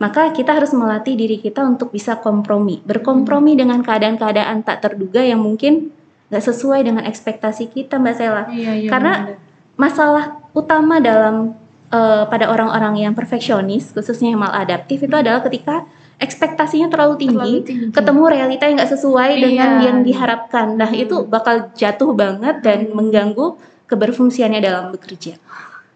maka 0.05 0.29
kita 0.29 0.53
harus 0.53 0.69
melatih 0.69 1.17
diri 1.17 1.41
kita 1.41 1.65
untuk 1.65 1.89
bisa 1.89 2.21
kompromi, 2.21 2.77
berkompromi 2.85 3.57
dengan 3.57 3.81
keadaan-keadaan 3.81 4.61
tak 4.61 4.85
terduga 4.85 5.25
yang 5.25 5.41
mungkin 5.41 5.89
nggak 6.29 6.45
sesuai 6.45 6.85
dengan 6.85 7.03
ekspektasi 7.05 7.73
kita, 7.73 7.97
Mbak 7.97 8.13
Sela. 8.13 8.43
Iya, 8.53 8.71
iya, 8.77 8.89
Karena 8.89 9.13
benar. 9.25 9.37
masalah 9.75 10.23
utama 10.53 11.01
dalam 11.01 11.57
eh, 11.87 12.23
pada 12.27 12.49
orang-orang 12.49 13.01
yang 13.01 13.13
perfeksionis, 13.13 13.93
khususnya 13.93 14.33
yang 14.33 14.41
maladaptif 14.41 15.01
itu 15.01 15.15
adalah 15.15 15.41
ketika 15.41 15.85
ekspektasinya 16.17 16.89
terlalu 16.89 17.15
tinggi, 17.19 17.53
Terlalu 17.61 17.67
tinggi. 17.67 17.85
ketemu 17.93 18.23
realita 18.25 18.63
yang 18.65 18.75
nggak 18.77 18.93
sesuai 18.93 19.31
dengan 19.37 19.69
Iya. 19.79 19.83
yang 19.85 19.97
diharapkan. 20.01 20.67
Nah, 20.75 20.89
Hmm. 20.89 21.01
itu 21.01 21.15
bakal 21.25 21.69
jatuh 21.73 22.11
banget 22.13 22.61
dan 22.61 22.89
Hmm. 22.89 22.93
mengganggu 22.99 23.57
keberfungsiannya 23.85 24.59
dalam 24.59 24.89
bekerja. 24.91 25.37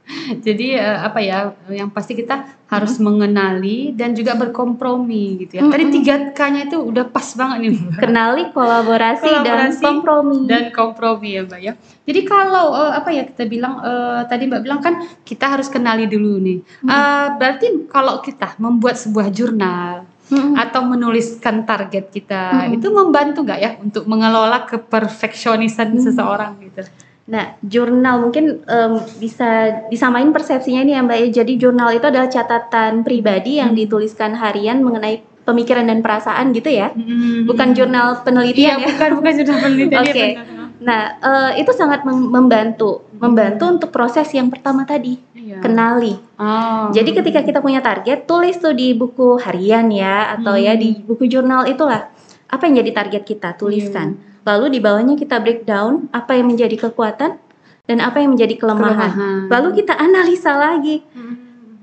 Jadi 0.45 0.73
eh, 0.73 0.97
apa 0.99 1.19
ya 1.19 1.37
yang 1.69 1.89
pasti 1.89 2.13
kita 2.13 2.41
harus 2.65 2.97
mengenali 2.97 3.93
dan 3.93 4.13
juga 4.13 4.33
berkompromi 4.33 5.39
gitu 5.39 5.57
ya. 5.57 5.61
Tadi 5.63 5.83
Mm-mm. 5.83 5.95
tiga 5.95 6.15
K-nya 6.31 6.65
itu 6.65 6.77
udah 6.77 7.05
pas 7.05 7.25
banget 7.33 7.57
nih 7.59 7.71
Mbak. 7.73 7.97
Kenali 7.97 8.43
kolaborasi, 8.49 9.25
dan 9.25 9.41
Kolaborasi 9.41 9.81
kompromi. 9.81 10.37
dan 10.45 10.63
kompromi 10.69 11.29
ya 11.31 11.41
Mbak 11.43 11.59
ya. 11.59 11.73
Jadi 12.03 12.19
kalau 12.23 12.65
eh, 12.75 12.93
apa 12.95 13.09
ya 13.09 13.23
kita 13.23 13.43
bilang 13.45 13.73
eh, 13.79 14.21
tadi 14.25 14.43
Mbak 14.45 14.61
bilang 14.61 14.79
kan 14.79 14.93
kita 15.21 15.45
harus 15.47 15.67
kenali 15.67 16.05
dulu 16.05 16.37
nih. 16.37 16.57
Eh, 16.83 17.27
berarti 17.35 17.67
kalau 17.85 18.17
kita 18.19 18.53
membuat 18.57 18.95
sebuah 18.95 19.29
jurnal 19.29 20.05
Mm-mm. 20.29 20.53
atau 20.55 20.85
menuliskan 20.85 21.65
target 21.65 22.09
kita 22.09 22.65
Mm-mm. 22.65 22.77
itu 22.77 22.87
membantu 22.89 23.41
nggak 23.41 23.59
ya 23.59 23.71
untuk 23.77 24.05
mengelola 24.05 24.61
keperfeksionisan 24.63 25.89
Mm. 25.91 26.01
seseorang 26.01 26.53
gitu. 26.61 26.85
Nah, 27.29 27.53
jurnal 27.61 28.19
mungkin 28.19 28.65
em, 28.65 28.93
bisa 29.15 29.49
disamain 29.87 30.33
persepsinya 30.33 30.81
ini 30.81 30.91
ya 30.91 31.01
Mbak 31.01 31.17
ya. 31.19 31.27
Jadi 31.39 31.53
jurnal 31.55 31.93
itu 31.93 32.03
adalah 32.03 32.25
catatan 32.25 33.05
pribadi 33.05 33.61
yang 33.61 33.71
Hmm. 33.71 33.79
dituliskan 33.79 34.33
harian 34.33 34.81
mengenai 34.81 35.21
pemikiran 35.39 35.85
dan 35.85 36.01
perasaan 36.01 36.49
gitu 36.51 36.69
ya. 36.69 36.89
Mm. 36.91 37.45
Bukan 37.45 37.73
jurnal 37.73 38.07
Iya, 38.11 38.21
penelitian 38.21 38.77
ya. 38.77 38.85
bukan 38.87 39.09
bukan 39.15 39.31
jurnal 39.35 39.57
penelitian 39.63 40.01
Oke. 40.03 40.13
iya, 40.15 40.27
benar. 40.39 40.67
Nah, 40.79 41.01
eh, 41.19 41.51
itu 41.59 41.71
sangat 41.71 42.01
mem- 42.01 42.29
membantu, 42.29 43.03
membantu 43.13 43.65
untuk 43.67 43.89
proses 43.89 44.29
yang 44.29 44.47
pertama 44.47 44.85
tadi, 44.85 45.17
Iya. 45.31 45.57
kenali. 45.59 46.13
Oh. 46.35 46.89
Jadi 46.89 47.11
ketika 47.11 47.41
kita 47.41 47.59
punya 47.59 47.77
target, 47.79 48.23
tulis 48.23 48.55
tuh 48.55 48.71
di 48.71 48.93
buku 48.93 49.37
harian 49.37 49.89
ya 49.89 50.33
atau 50.33 50.53
ya 50.53 50.73
Hmm. 50.73 50.81
di 50.81 50.89
buku 50.99 51.25
jurnal 51.25 51.65
itulah 51.65 52.13
apa 52.45 52.61
yang 52.63 52.79
jadi 52.79 52.91
target 52.95 53.23
kita, 53.23 53.53
tuliskan. 53.53 54.15
Iya. 54.15 54.28
Lalu 54.49 54.65
di 54.73 54.79
bawahnya 54.81 55.13
kita 55.13 55.37
breakdown 55.37 56.09
apa 56.09 56.33
yang 56.33 56.49
menjadi 56.49 56.89
kekuatan 56.89 57.37
dan 57.85 57.97
apa 58.01 58.17
yang 58.17 58.33
menjadi 58.33 58.57
kelemahan. 58.57 59.13
Kelemahan. 59.13 59.39
Lalu 59.49 59.69
kita 59.77 59.93
analisa 59.93 60.57
lagi 60.57 61.05
Mm. 61.05 61.35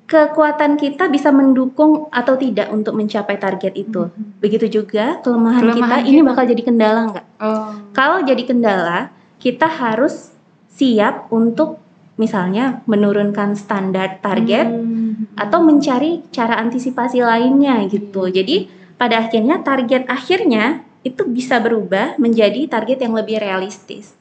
kekuatan 0.06 0.78
kita 0.78 1.10
bisa 1.10 1.34
mendukung 1.34 2.06
atau 2.14 2.38
tidak 2.38 2.70
untuk 2.70 2.94
mencapai 2.94 3.42
target 3.42 3.74
itu. 3.74 4.06
Mhm. 4.06 4.38
Begitu 4.38 4.66
juga 4.70 5.18
kelemahan, 5.18 5.66
Kelemahan 5.66 5.98
kita, 5.98 6.06
ini 6.06 6.20
kita. 6.22 6.28
bakal 6.30 6.44
jadi 6.46 6.62
kendala 6.62 7.00
nggak? 7.10 7.26
Oh. 7.42 7.70
Kalau 7.90 8.22
jadi 8.22 8.42
kendala, 8.46 9.10
kita 9.42 9.66
harus 9.66 10.30
siap 10.70 11.26
untuk 11.34 11.82
misalnya 12.14 12.86
menurunkan 12.86 13.58
standar 13.58 14.22
target 14.22 14.70
Hmm. 14.70 15.26
atau 15.34 15.58
mencari 15.60 16.22
cara 16.30 16.54
antisipasi 16.54 17.20
lainnya 17.20 17.82
gitu. 17.90 18.30
Jadi 18.30 18.70
pada 18.94 19.26
akhirnya 19.26 19.58
target 19.60 20.06
akhirnya 20.06 20.85
itu 21.06 21.22
bisa 21.30 21.62
berubah 21.62 22.18
menjadi 22.18 22.66
target 22.66 23.06
yang 23.06 23.14
lebih 23.14 23.38
realistis. 23.38 24.18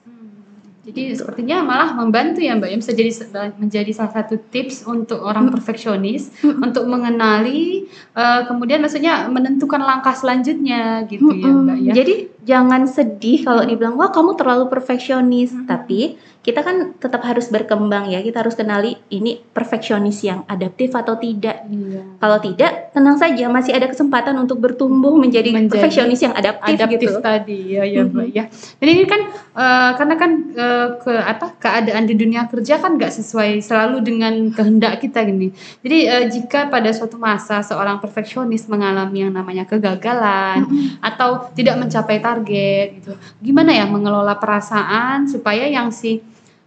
Jadi 0.85 1.17
sepertinya 1.17 1.65
malah 1.65 1.97
membantu 1.97 2.45
ya 2.45 2.53
Mbak 2.53 2.69
ya 2.69 2.77
bisa 2.77 2.93
jadi 2.93 3.09
menjadi 3.57 3.89
salah 3.89 4.21
satu 4.21 4.37
tips 4.37 4.85
untuk 4.85 5.17
orang 5.17 5.49
Mm. 5.49 5.53
perfeksionis 5.57 6.29
Mm. 6.45 6.61
untuk 6.61 6.85
mengenali 6.85 7.89
eh, 8.13 8.41
kemudian 8.45 8.85
maksudnya 8.85 9.25
menentukan 9.25 9.81
langkah 9.81 10.13
selanjutnya 10.13 11.09
gitu 11.09 11.33
ya. 11.33 11.49
Mbak 11.49 11.77
ya. 11.89 11.93
Jadi 11.97 12.15
jangan 12.45 12.85
sedih 12.85 13.41
kalau 13.41 13.65
dibilang 13.65 13.97
wah 13.97 14.13
kamu 14.13 14.37
terlalu 14.37 14.69
perfeksionis, 14.69 15.51
Mm. 15.51 15.65
tapi 15.65 16.15
kita 16.45 16.61
kan 16.61 16.93
tetap 17.01 17.25
harus 17.25 17.49
berkembang 17.49 18.05
ya. 18.05 18.21
Kita 18.21 18.45
harus 18.45 18.53
kenali 18.53 18.93
ini 19.09 19.41
perfeksionis 19.41 20.21
yang 20.21 20.45
adaptif 20.45 20.93
atau 20.93 21.17
tidak. 21.17 21.65
Iya. 21.65 22.21
Kalau 22.21 22.37
tidak, 22.37 22.93
tenang 22.93 23.17
saja 23.17 23.49
masih 23.49 23.73
ada 23.73 23.89
kesempatan 23.89 24.37
untuk 24.37 24.61
bertumbuh 24.61 25.17
menjadi, 25.17 25.49
Menjadi 25.49 25.73
perfeksionis 25.73 26.21
yang 26.21 26.37
adaptif, 26.37 26.77
adaptif 26.77 27.09
gitu. 27.09 27.17
tadi 27.17 27.73
ya 27.73 27.83
ya. 27.89 28.05
Mbak 28.05 28.27
ya. 28.29 28.45
Dan 28.77 28.87
ini 28.93 29.03
kan 29.09 29.21
eh, 29.33 29.91
karena 29.97 30.15
kan 30.21 30.31
eh, 30.53 30.87
ke 31.01 31.13
apa 31.17 31.45
keadaan 31.57 32.05
di 32.05 32.13
dunia 32.13 32.45
kerja 32.45 32.77
kan 32.77 32.93
nggak 32.93 33.09
sesuai 33.09 33.65
selalu 33.65 34.05
dengan 34.05 34.53
kehendak 34.53 35.01
kita 35.01 35.25
gini. 35.25 35.49
Jadi 35.81 35.97
eh, 36.05 36.25
jika 36.29 36.69
pada 36.69 36.93
suatu 36.93 37.17
masa 37.17 37.65
seorang 37.65 37.97
perfeksionis 37.97 38.69
mengalami 38.69 39.25
yang 39.25 39.33
namanya 39.33 39.65
kegagalan 39.65 40.61
Mm-mm. 40.69 41.01
atau 41.01 41.49
tidak 41.57 41.81
mencapai 41.81 42.21
target 42.21 42.34
gitu. 42.43 43.15
Gimana 43.39 43.71
ya 43.71 43.85
mengelola 43.87 44.35
perasaan 44.35 45.29
supaya 45.29 45.69
yang 45.69 45.93
si 45.93 46.19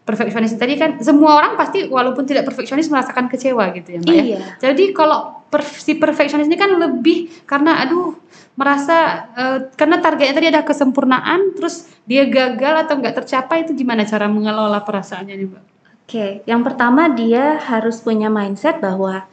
perfeksionis 0.09 0.57
tadi 0.57 0.81
kan 0.81 0.97
semua 1.05 1.37
orang 1.37 1.61
pasti 1.61 1.85
walaupun 1.85 2.25
tidak 2.25 2.49
perfeksionis 2.49 2.89
merasakan 2.89 3.29
kecewa 3.29 3.77
gitu 3.77 3.93
ya 3.93 3.99
Mbak 4.01 4.15
ya. 4.17 4.25
Iya. 4.25 4.41
Jadi 4.57 4.97
kalau 4.97 5.45
per- 5.53 5.69
si 5.69 6.01
perfeksionis 6.01 6.49
ini 6.49 6.57
kan 6.57 6.73
lebih 6.73 7.45
karena 7.45 7.85
aduh 7.85 8.17
merasa 8.57 9.29
eh, 9.37 9.59
karena 9.77 10.01
targetnya 10.01 10.35
tadi 10.35 10.49
ada 10.49 10.65
kesempurnaan 10.65 11.53
terus 11.53 11.93
dia 12.09 12.25
gagal 12.25 12.89
atau 12.89 12.97
nggak 12.97 13.21
tercapai 13.21 13.69
itu 13.69 13.77
gimana 13.77 14.09
cara 14.09 14.33
mengelola 14.33 14.81
perasaannya 14.81 15.35
nih 15.37 15.49
Mbak? 15.53 15.65
Oke, 16.09 16.41
yang 16.49 16.65
pertama 16.65 17.13
dia 17.13 17.61
harus 17.61 18.01
punya 18.01 18.33
mindset 18.33 18.81
bahwa 18.81 19.29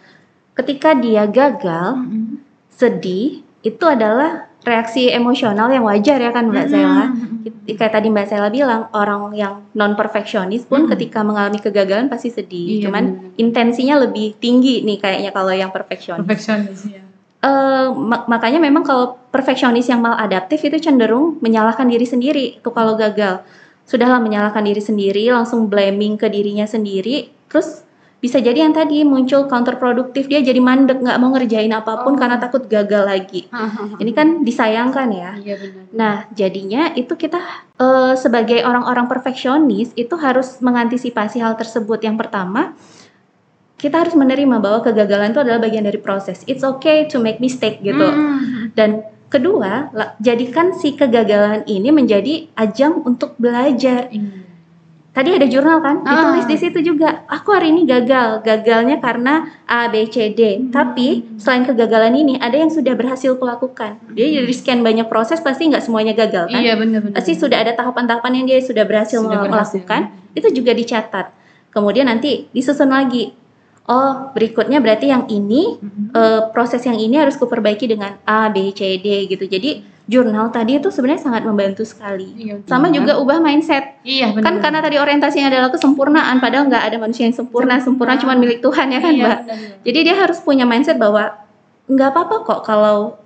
ketika 0.60 0.92
dia 0.92 1.24
gagal, 1.24 2.04
sedih 2.68 3.48
itu 3.64 3.84
adalah 3.88 4.52
reaksi 4.66 5.14
emosional 5.14 5.70
yang 5.70 5.86
wajar 5.86 6.18
ya 6.18 6.34
kan 6.34 6.50
Mbak 6.50 6.68
Sela. 6.68 7.06
Kayak 7.70 7.94
tadi 7.94 8.10
Mbak 8.10 8.26
Sela 8.26 8.50
bilang, 8.50 8.90
orang 8.92 9.30
yang 9.38 9.62
non 9.78 9.94
perfeksionis 9.94 10.66
pun 10.66 10.84
Mm-mm. 10.84 10.92
ketika 10.98 11.22
mengalami 11.22 11.62
kegagalan 11.62 12.10
pasti 12.10 12.34
sedih. 12.34 12.82
Iya, 12.82 12.90
Cuman 12.90 13.04
benar. 13.06 13.38
intensinya 13.38 13.96
lebih 14.02 14.34
tinggi 14.42 14.82
nih 14.82 14.98
kayaknya 14.98 15.30
kalau 15.30 15.54
yang 15.54 15.70
perfeksionis. 15.70 16.26
Perfeksionis 16.26 16.82
ya. 16.90 17.06
Eh, 17.46 17.88
mak- 17.94 18.26
makanya 18.26 18.58
memang 18.58 18.82
kalau 18.82 19.22
perfeksionis 19.30 19.86
yang 19.86 20.02
maladaptif 20.02 20.58
itu 20.66 20.82
cenderung 20.82 21.38
menyalahkan 21.46 21.86
diri 21.86 22.10
sendiri 22.10 22.46
tuh 22.66 22.74
kalau 22.74 22.98
gagal. 22.98 23.46
Sudahlah 23.86 24.18
menyalahkan 24.18 24.66
diri 24.66 24.82
sendiri, 24.82 25.30
langsung 25.30 25.70
blaming 25.70 26.18
ke 26.18 26.26
dirinya 26.26 26.66
sendiri, 26.66 27.30
terus 27.46 27.85
bisa 28.26 28.42
jadi 28.42 28.66
yang 28.66 28.74
tadi 28.74 29.06
muncul 29.06 29.46
counterproduktif 29.46 30.26
dia 30.26 30.42
jadi 30.42 30.58
mandek 30.58 30.98
nggak 30.98 31.18
mau 31.22 31.30
ngerjain 31.30 31.70
apa 31.70 32.02
pun 32.02 32.18
Oh. 32.18 32.20
karena 32.20 32.42
takut 32.42 32.66
gagal 32.66 33.06
lagi. 33.06 33.46
Ini 34.02 34.12
kan 34.18 34.42
disayangkan 34.42 35.08
ya. 35.14 35.32
Iya 35.38 35.56
benar. 35.62 35.84
Nah, 35.94 36.16
jadinya 36.34 36.90
itu 36.98 37.14
kita 37.14 37.38
eh, 37.78 38.14
sebagai 38.18 38.66
orang-orang 38.66 39.06
perfeksionis 39.06 39.94
itu 39.94 40.18
harus 40.18 40.58
mengantisipasi 40.58 41.38
hal 41.38 41.54
tersebut. 41.54 42.02
Yang 42.02 42.26
pertama, 42.26 42.74
kita 43.78 44.02
harus 44.02 44.18
menerima 44.18 44.58
bahwa 44.58 44.82
kegagalan 44.82 45.30
itu 45.30 45.46
adalah 45.46 45.62
bagian 45.62 45.86
dari 45.86 46.02
proses. 46.02 46.42
It's 46.50 46.66
okay 46.66 47.06
to 47.14 47.22
make 47.22 47.38
mistake 47.38 47.86
gitu. 47.86 48.10
Mm. 48.10 48.74
Dan 48.74 49.06
kedua, 49.30 49.94
jadikan 50.18 50.74
si 50.74 50.98
kegagalan 50.98 51.62
ini 51.70 51.94
menjadi 51.94 52.50
ajang 52.58 53.06
untuk 53.06 53.38
belajar. 53.38 54.10
Iya. 54.10 54.42
Tadi 55.16 55.32
ada 55.32 55.48
jurnal 55.48 55.80
kan, 55.80 56.04
Ah. 56.04 56.36
ditulis 56.36 56.44
di 56.46 56.58
situ 56.60 56.80
juga. 56.84 57.24
Aku 57.26 57.56
hari 57.56 57.72
ini 57.72 57.88
gagal, 57.88 58.44
gagalnya 58.44 59.00
karena 59.00 59.48
A, 59.64 59.88
B, 59.88 60.04
C, 60.06 60.28
D. 60.30 60.42
Hmm. 60.60 60.70
Tapi 60.70 61.40
selain 61.40 61.64
kegagalan 61.64 62.12
ini, 62.12 62.36
ada 62.36 62.52
yang 62.54 62.68
sudah 62.68 62.92
berhasil 62.94 63.32
kulakukan. 63.34 63.96
Dia 64.12 64.28
dari 64.36 64.52
sekian 64.52 64.84
banyak 64.84 65.08
proses 65.08 65.40
pasti 65.40 65.72
nggak 65.72 65.80
semuanya 65.80 66.12
gagal 66.12 66.52
kan? 66.52 66.60
Iya 66.60 66.76
benar 66.76 67.00
benar. 67.00 67.16
Pasti 67.16 67.32
sudah 67.32 67.58
ada 67.58 67.72
tahapan-tahapan 67.72 68.32
yang 68.36 68.46
dia 68.46 68.60
sudah 68.60 68.84
berhasil 68.84 69.24
Sudah 69.24 69.40
mel- 69.40 69.48
berhasil. 69.48 69.80
melakukan. 69.80 70.02
Itu 70.36 70.52
juga 70.52 70.76
dicatat. 70.76 71.32
Kemudian 71.72 72.06
nanti 72.06 72.52
disusun 72.52 72.92
lagi. 72.92 73.32
Oh, 73.86 74.34
berikutnya 74.34 74.84
berarti 74.84 75.08
yang 75.08 75.30
ini 75.30 75.80
Mhm. 75.80 76.12
eh, 76.12 76.42
proses 76.52 76.84
yang 76.84 76.98
ini 76.98 77.16
harus 77.16 77.38
kuperbaiki 77.38 77.88
dengan 77.88 78.20
A, 78.26 78.52
B, 78.52 78.74
C, 78.74 79.00
D 79.00 79.30
gitu. 79.30 79.48
Jadi 79.48 79.95
jurnal 80.06 80.54
tadi 80.54 80.78
itu 80.78 80.94
sebenarnya 80.94 81.22
sangat 81.26 81.44
membantu 81.50 81.82
sekali. 81.82 82.30
Iya, 82.38 82.62
Sama 82.70 82.88
benar. 82.90 82.98
juga 83.02 83.12
ubah 83.18 83.42
mindset. 83.42 83.98
Iya 84.06 84.38
benar. 84.38 84.46
Kan 84.46 84.56
karena 84.62 84.80
tadi 84.86 84.96
orientasinya 85.02 85.50
adalah 85.50 85.70
kesempurnaan, 85.74 86.38
padahal 86.38 86.70
nggak 86.70 86.84
ada 86.94 86.98
manusia 87.02 87.26
yang 87.26 87.34
sempurna. 87.34 87.82
Sempurna 87.82 88.14
cuma 88.22 88.38
milik 88.38 88.62
Tuhan 88.62 88.94
ya 88.94 89.00
kan, 89.02 89.14
Iya, 89.14 89.24
Mbak. 89.26 89.40
benar, 89.42 89.58
benar. 89.58 89.82
Jadi 89.82 90.00
dia 90.06 90.16
harus 90.16 90.38
punya 90.46 90.66
mindset 90.70 91.02
bahwa 91.02 91.34
nggak 91.90 92.10
apa-apa 92.14 92.36
kok 92.46 92.62
kalau 92.66 93.18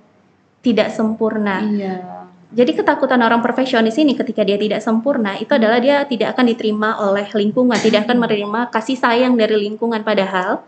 tidak 0.64 0.88
sempurna. 0.92 1.60
Iya. 1.68 1.94
Jadi 2.50 2.74
ketakutan 2.74 3.22
orang 3.22 3.44
perfeksionis 3.46 3.94
ini 4.00 4.18
ketika 4.18 4.42
dia 4.42 4.58
tidak 4.58 4.82
sempurna 4.82 5.38
itu 5.38 5.54
adalah 5.54 5.78
dia 5.78 6.02
tidak 6.08 6.34
akan 6.34 6.50
diterima 6.50 6.98
oleh 6.98 7.28
lingkungan, 7.30 7.78
tidak 7.78 8.08
akan 8.10 8.18
menerima 8.18 8.74
kasih 8.74 8.98
sayang 8.98 9.38
dari 9.38 9.54
lingkungan. 9.54 10.02
Padahal 10.02 10.64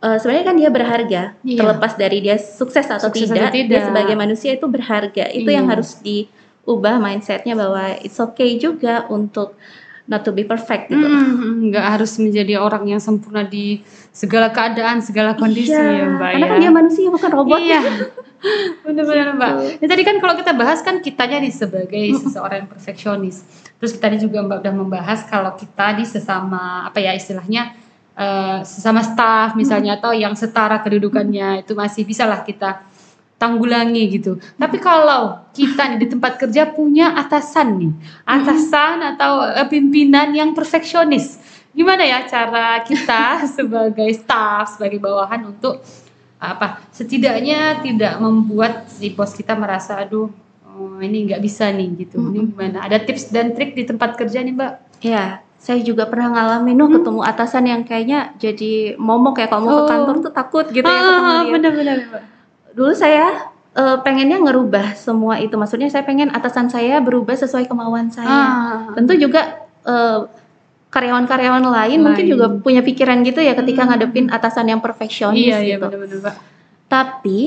eh, 0.00 0.16
sebenarnya 0.16 0.44
kan 0.44 0.56
dia 0.56 0.70
berharga, 0.70 1.22
Iya. 1.40 1.58
terlepas 1.60 1.92
dari 1.94 2.18
dia 2.20 2.36
sukses 2.36 2.84
atau, 2.84 3.08
Sukses 3.08 3.28
atau 3.28 3.36
tidak, 3.36 3.52
dia 3.52 3.64
tidak. 3.68 3.82
sebagai 3.86 4.14
manusia 4.16 4.50
itu 4.52 4.66
berharga. 4.66 5.24
Itu 5.28 5.48
Iya. 5.48 5.56
yang 5.60 5.66
harus 5.68 6.00
diubah 6.00 6.96
mindsetnya 6.96 7.52
bahwa 7.52 8.00
it's 8.00 8.16
okay 8.16 8.56
juga 8.56 9.04
untuk 9.06 9.54
not 10.04 10.26
to 10.26 10.34
be 10.34 10.42
perfect 10.42 10.90
gitu. 10.90 11.06
Mm, 11.06 11.70
nggak 11.70 11.86
harus 11.86 12.18
menjadi 12.18 12.58
orang 12.58 12.82
yang 12.84 12.98
sempurna 12.98 13.46
di 13.46 13.78
segala 14.10 14.50
keadaan, 14.50 14.98
segala 14.98 15.38
kondisi 15.38 15.70
Iya, 15.70 16.02
ya 16.02 16.06
Mbak 16.10 16.30
Karena 16.34 16.46
ya. 16.46 16.50
kan 16.50 16.58
dia 16.58 16.72
manusia 16.74 17.06
bukan 17.06 17.30
robot. 17.30 17.58
Iya. 17.62 17.80
Benar-benar 18.84 19.26
Mbak. 19.36 19.50
Gitu. 19.54 19.84
Ya, 19.84 19.86
tadi 19.86 20.02
kan 20.02 20.16
kalau 20.18 20.34
kita 20.34 20.52
bahas 20.56 20.80
kan 20.82 20.98
kitanya 20.98 21.38
nih 21.38 21.54
sebagai 21.54 22.04
seseorang 22.18 22.66
yang 22.66 22.70
perfeksionis. 22.72 23.44
Terus 23.78 23.92
tadi 23.96 24.16
juga 24.18 24.42
Mbak 24.42 24.58
udah 24.66 24.74
membahas 24.74 25.20
kalau 25.30 25.54
kita 25.54 25.94
di 25.94 26.02
sesama 26.02 26.90
apa 26.90 26.98
ya 26.98 27.14
istilahnya 27.14 27.70
eh, 28.20 28.60
sesama 28.68 29.00
staff 29.00 29.56
misalnya 29.56 29.96
atau 29.96 30.12
yang 30.12 30.36
setara 30.36 30.84
kedudukannya 30.84 31.64
itu 31.64 31.72
masih 31.72 32.04
bisa 32.04 32.28
lah 32.28 32.44
kita 32.44 32.84
tanggulangi 33.40 34.20
gitu. 34.20 34.36
Tapi 34.60 34.76
kalau 34.76 35.40
kita 35.56 35.96
nih 35.96 35.98
di 36.04 36.08
tempat 36.12 36.36
kerja 36.36 36.68
punya 36.68 37.16
atasan 37.16 37.80
nih, 37.80 37.92
atasan 38.28 39.16
atau 39.16 39.48
eh, 39.48 39.64
pimpinan 39.64 40.36
yang 40.36 40.52
perfeksionis, 40.52 41.40
gimana 41.72 42.04
ya 42.04 42.28
cara 42.28 42.84
kita 42.84 43.40
sebagai 43.56 44.12
staff, 44.12 44.76
sebagai 44.76 45.00
bawahan 45.00 45.48
untuk 45.48 45.80
apa? 46.36 46.84
Setidaknya 46.92 47.80
tidak 47.80 48.20
membuat 48.20 48.92
si 48.92 49.08
bos 49.16 49.32
kita 49.32 49.56
merasa, 49.56 49.96
aduh, 50.04 50.28
oh, 50.68 51.00
ini 51.00 51.32
nggak 51.32 51.40
bisa 51.40 51.72
nih 51.72 51.88
gitu. 52.04 52.20
Ini 52.20 52.52
gimana? 52.52 52.84
Ada 52.84 53.00
tips 53.00 53.32
dan 53.32 53.56
trik 53.56 53.72
di 53.72 53.88
tempat 53.88 54.20
kerja 54.20 54.44
nih 54.44 54.52
Mbak? 54.52 54.72
Iya, 55.00 55.40
saya 55.60 55.76
juga 55.78 56.04
pernah 56.04 56.32
ngalamin 56.32 56.72
loh 56.74 56.88
ketemu 56.90 57.20
atasan 57.22 57.64
yang 57.64 57.82
kayaknya 57.82 58.32
jadi 58.34 58.96
momok 58.96 59.36
ya 59.36 59.46
kalau 59.46 59.62
mau 59.62 59.70
Oh. 59.70 59.78
ke 59.78 59.84
kantor 59.86 60.16
tuh 60.20 60.32
takut 60.32 60.64
gitu 60.66 60.82
ya 60.82 60.98
ketemu 60.98 61.20
Ah, 61.22 61.38
dia. 61.38 61.52
benar-benar. 61.52 61.98
Dulu 62.72 62.92
saya 62.92 63.26
eh, 63.70 63.96
pengennya 63.98 64.40
ngerubah 64.40 64.96
semua 64.96 65.36
itu. 65.36 65.54
Maksudnya 65.54 65.86
saya 65.86 66.02
pengen 66.02 66.26
atasan 66.28 66.66
saya 66.66 66.98
berubah 66.98 67.36
sesuai 67.36 67.64
kemauan 67.66 68.08
saya. 68.08 68.26
Ah, 68.26 68.90
Tentu 68.90 69.14
juga 69.14 69.62
eh, 69.82 70.18
karyawan-karyawan 70.88 71.62
lain, 71.62 71.98
mungkin 72.00 72.24
Lain. 72.24 72.32
juga 72.32 72.46
punya 72.50 72.80
pikiran 72.80 73.22
gitu 73.22 73.38
ya 73.38 73.54
ketika 73.54 73.84
Hmm. 73.84 73.94
ngadepin 73.94 74.26
atasan 74.28 74.66
yang 74.66 74.80
perfeksionis 74.80 75.44
iya 75.46 75.58
iya 75.60 75.76
gitu. 75.76 75.86
benar-benar 75.86 76.18
Mbak. 76.20 76.34
Tapi 76.88 77.38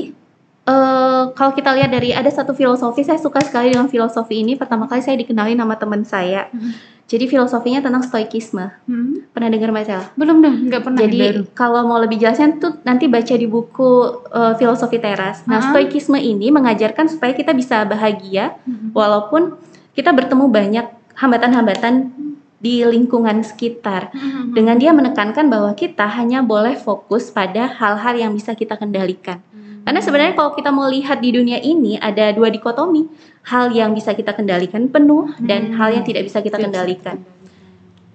eh 0.64 1.22
kalau 1.30 1.52
kita 1.52 1.70
lihat 1.72 1.90
dari 1.90 2.10
ada 2.10 2.30
satu 2.30 2.56
filosofi, 2.56 3.04
saya 3.04 3.20
suka 3.20 3.42
sekali 3.42 3.68
dengan 3.68 3.84
filosofi 3.86 4.40
ini. 4.40 4.54
Pertama 4.54 4.86
kali 4.86 5.02
saya 5.02 5.18
dikenalin 5.18 5.58
sama 5.58 5.76
teman 5.76 6.02
saya. 6.02 6.48
Hmm. 6.48 6.72
Jadi 7.04 7.28
filosofinya 7.28 7.84
tentang 7.84 8.00
stoikisme. 8.00 8.72
Hmm? 8.88 9.28
Pernah 9.28 9.52
dengar 9.52 9.68
Mbak 9.70 9.84
Sela? 9.84 10.04
Belum 10.16 10.40
dong, 10.40 10.56
nggak 10.72 10.82
pernah 10.82 11.00
baru. 11.04 11.12
Jadi 11.12 11.52
kalau 11.52 11.84
mau 11.84 12.00
lebih 12.00 12.16
jelasnya 12.16 12.56
tuh 12.56 12.80
nanti 12.80 13.12
baca 13.12 13.34
di 13.36 13.44
buku 13.44 13.90
eh, 14.32 14.54
filosofi 14.56 14.96
teras. 14.96 15.44
Nah, 15.44 15.60
Ah. 15.60 15.64
stoikisme 15.68 16.16
ini 16.16 16.48
mengajarkan 16.48 17.12
supaya 17.12 17.36
kita 17.36 17.52
bisa 17.52 17.84
bahagia 17.84 18.56
Hmm. 18.64 18.96
walaupun 18.96 19.52
kita 19.92 20.16
bertemu 20.16 20.48
banyak 20.48 20.86
hambatan-hambatan 21.14 22.10
di 22.58 22.80
lingkungan 22.80 23.44
sekitar. 23.44 24.08
Hmm. 24.16 24.56
Dengan 24.56 24.80
dia 24.80 24.96
menekankan 24.96 25.52
bahwa 25.52 25.76
kita 25.76 26.08
hanya 26.08 26.40
boleh 26.40 26.72
fokus 26.74 27.28
pada 27.28 27.68
hal-hal 27.68 28.16
yang 28.16 28.32
bisa 28.32 28.56
kita 28.56 28.80
kendalikan. 28.80 29.44
Karena 29.84 30.00
sebenarnya 30.00 30.32
kalau 30.32 30.56
kita 30.56 30.72
mau 30.72 30.88
lihat 30.88 31.20
di 31.20 31.30
dunia 31.30 31.60
ini 31.60 32.00
ada 32.00 32.32
dua 32.32 32.48
dikotomi, 32.48 33.04
hal 33.44 33.68
yang 33.70 33.92
bisa 33.92 34.16
kita 34.16 34.32
kendalikan 34.32 34.88
penuh 34.88 35.36
dan 35.38 35.70
Hmm. 35.70 35.76
hal 35.76 35.88
yang 35.92 36.04
tidak 36.04 36.24
bisa 36.24 36.40
kita 36.40 36.56
bisa 36.56 36.64
kendalikan. 36.64 37.16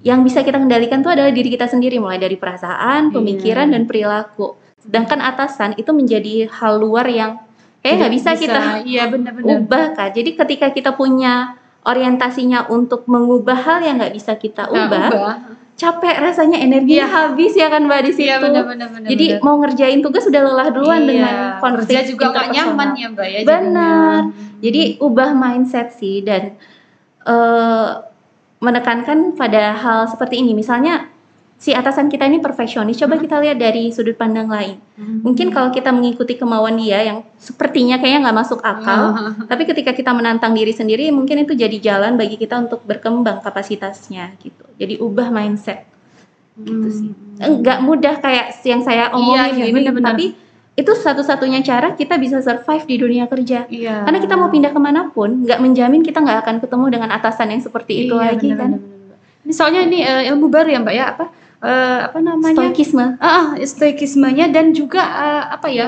Yang 0.02 0.20
bisa 0.26 0.40
kita 0.42 0.58
kendalikan 0.58 1.00
itu 1.00 1.12
adalah 1.12 1.30
diri 1.30 1.50
kita 1.52 1.68
sendiri, 1.68 2.02
mulai 2.02 2.18
dari 2.18 2.36
perasaan, 2.36 3.14
pemikiran 3.14 3.70
Iya. 3.70 3.74
dan 3.78 3.84
perilaku. 3.86 4.58
Sedangkan 4.80 5.20
atasan 5.20 5.76
itu 5.76 5.92
menjadi 5.92 6.48
hal 6.50 6.80
luar 6.80 7.06
yang 7.06 7.38
kayak 7.80 7.96
nggak 8.02 8.14
bisa, 8.18 8.30
kita 8.34 8.82
Iya 8.82 9.12
benar-benar. 9.12 9.60
ubah 9.62 9.86
kan. 9.94 10.10
Jadi 10.10 10.34
ketika 10.34 10.68
kita 10.72 10.96
punya 10.96 11.60
orientasinya 11.84 12.66
untuk 12.68 13.06
mengubah 13.06 13.56
hal 13.56 13.80
yang 13.84 14.00
nggak 14.00 14.16
bisa 14.16 14.34
kita 14.36 14.66
Nah, 14.66 14.88
ubah, 14.88 15.04
ubah. 15.12 15.36
Capek 15.80 16.16
rasanya 16.20 16.60
energi 16.60 17.00
Iya. 17.00 17.08
habis 17.08 17.56
ya 17.56 17.72
kan 17.72 17.88
mbak 17.88 18.04
di 18.04 18.12
situ. 18.12 18.28
Iya 18.28 18.38
benar-benar. 18.38 18.88
benar, 18.92 19.08
Jadi 19.08 19.26
benar. 19.32 19.42
mau 19.42 19.56
ngerjain 19.58 20.00
tugas 20.00 20.24
sudah 20.28 20.42
lelah 20.44 20.68
duluan 20.70 21.00
Iya, 21.00 21.08
dengan 21.08 21.34
konflik 21.58 21.88
kerja 21.88 22.02
juga 22.04 22.26
interpersonal. 22.28 22.52
nyaman 22.54 22.90
ya 22.94 23.08
mbak 23.10 23.26
ya. 23.26 23.40
Benar. 23.42 24.20
jadinya. 24.28 24.58
Jadi 24.60 24.82
ubah 25.00 25.30
mindset 25.32 25.88
sih 25.96 26.20
dan 26.20 26.44
eh, 27.22 27.90
menekankan 28.60 29.34
pada 29.34 29.72
hal 29.74 30.00
seperti 30.06 30.36
ini. 30.38 30.52
Misalnya 30.52 31.08
si 31.60 31.76
atasan 31.76 32.08
kita 32.08 32.24
ini 32.24 32.40
perfeksionis, 32.40 32.96
coba 32.96 33.20
kita 33.20 33.36
lihat 33.44 33.60
dari 33.60 33.92
sudut 33.92 34.16
pandang 34.16 34.48
lain. 34.48 34.80
Hmm. 34.96 35.20
Mungkin 35.22 35.52
kalau 35.52 35.70
kita 35.70 35.92
mengikuti 35.92 36.40
kemauan 36.40 36.80
dia 36.80 37.04
yang 37.04 37.20
sepertinya 37.36 38.00
kayaknya 38.00 38.32
nggak 38.32 38.38
masuk 38.40 38.64
akal, 38.64 39.12
Ah. 39.12 39.36
tapi 39.44 39.68
ketika 39.68 39.92
kita 39.92 40.16
menantang 40.16 40.56
diri 40.56 40.72
sendiri, 40.72 41.12
mungkin 41.12 41.44
itu 41.44 41.52
jadi 41.54 41.76
jalan 41.78 42.16
bagi 42.16 42.40
kita 42.40 42.56
untuk 42.58 42.80
berkembang 42.88 43.44
kapasitasnya 43.44 44.40
gitu. 44.40 44.64
Jadi 44.80 45.04
ubah 45.04 45.28
mindset 45.30 45.84
gitu 46.56 46.88
sih. 46.88 47.12
Enggak 47.40 47.80
mudah 47.80 48.20
kayak 48.20 48.56
yang 48.64 48.80
saya 48.80 49.12
omongin 49.12 49.56
Iya, 49.56 49.60
iya, 49.60 49.66
ini, 49.68 49.76
benar-benar. 49.84 50.16
tapi 50.16 50.26
itu 50.76 50.92
satu-satunya 50.96 51.60
cara 51.60 51.92
kita 51.92 52.16
bisa 52.16 52.40
survive 52.40 52.88
di 52.88 52.96
dunia 52.96 53.28
kerja. 53.28 53.68
Iya. 53.68 54.08
Karena 54.08 54.20
kita 54.20 54.36
mau 54.36 54.48
pindah 54.48 54.72
ke 54.72 54.80
mana 54.80 55.12
pun, 55.12 55.44
nggak 55.44 55.60
menjamin 55.60 56.04
kita 56.04 56.24
nggak 56.24 56.40
akan 56.40 56.56
ketemu 56.64 56.86
dengan 56.88 57.10
atasan 57.12 57.52
yang 57.52 57.60
seperti 57.60 58.08
itu 58.08 58.16
Iya, 58.16 58.32
lagi 58.32 58.48
benar, 58.48 58.60
kan. 58.60 58.70
benar, 58.72 58.80
benar, 58.80 59.00
benar. 59.12 59.18
Ini 59.44 59.54
soalnya 59.56 59.82
ini 59.84 60.00
eh, 60.04 60.24
ilmu 60.32 60.48
baru 60.48 60.68
ya 60.72 60.80
mbak 60.80 60.96
ya 60.96 61.06
apa 61.16 61.26
eh, 61.64 62.00
apa 62.08 62.20
namanya? 62.20 62.56
Stoikisme. 62.56 63.06
Ah, 63.20 63.28
ah, 63.28 63.48
stoikismenya 63.60 64.52
dan 64.52 64.72
juga 64.72 65.02
eh, 65.04 65.44
apa 65.56 65.68
ya? 65.72 65.88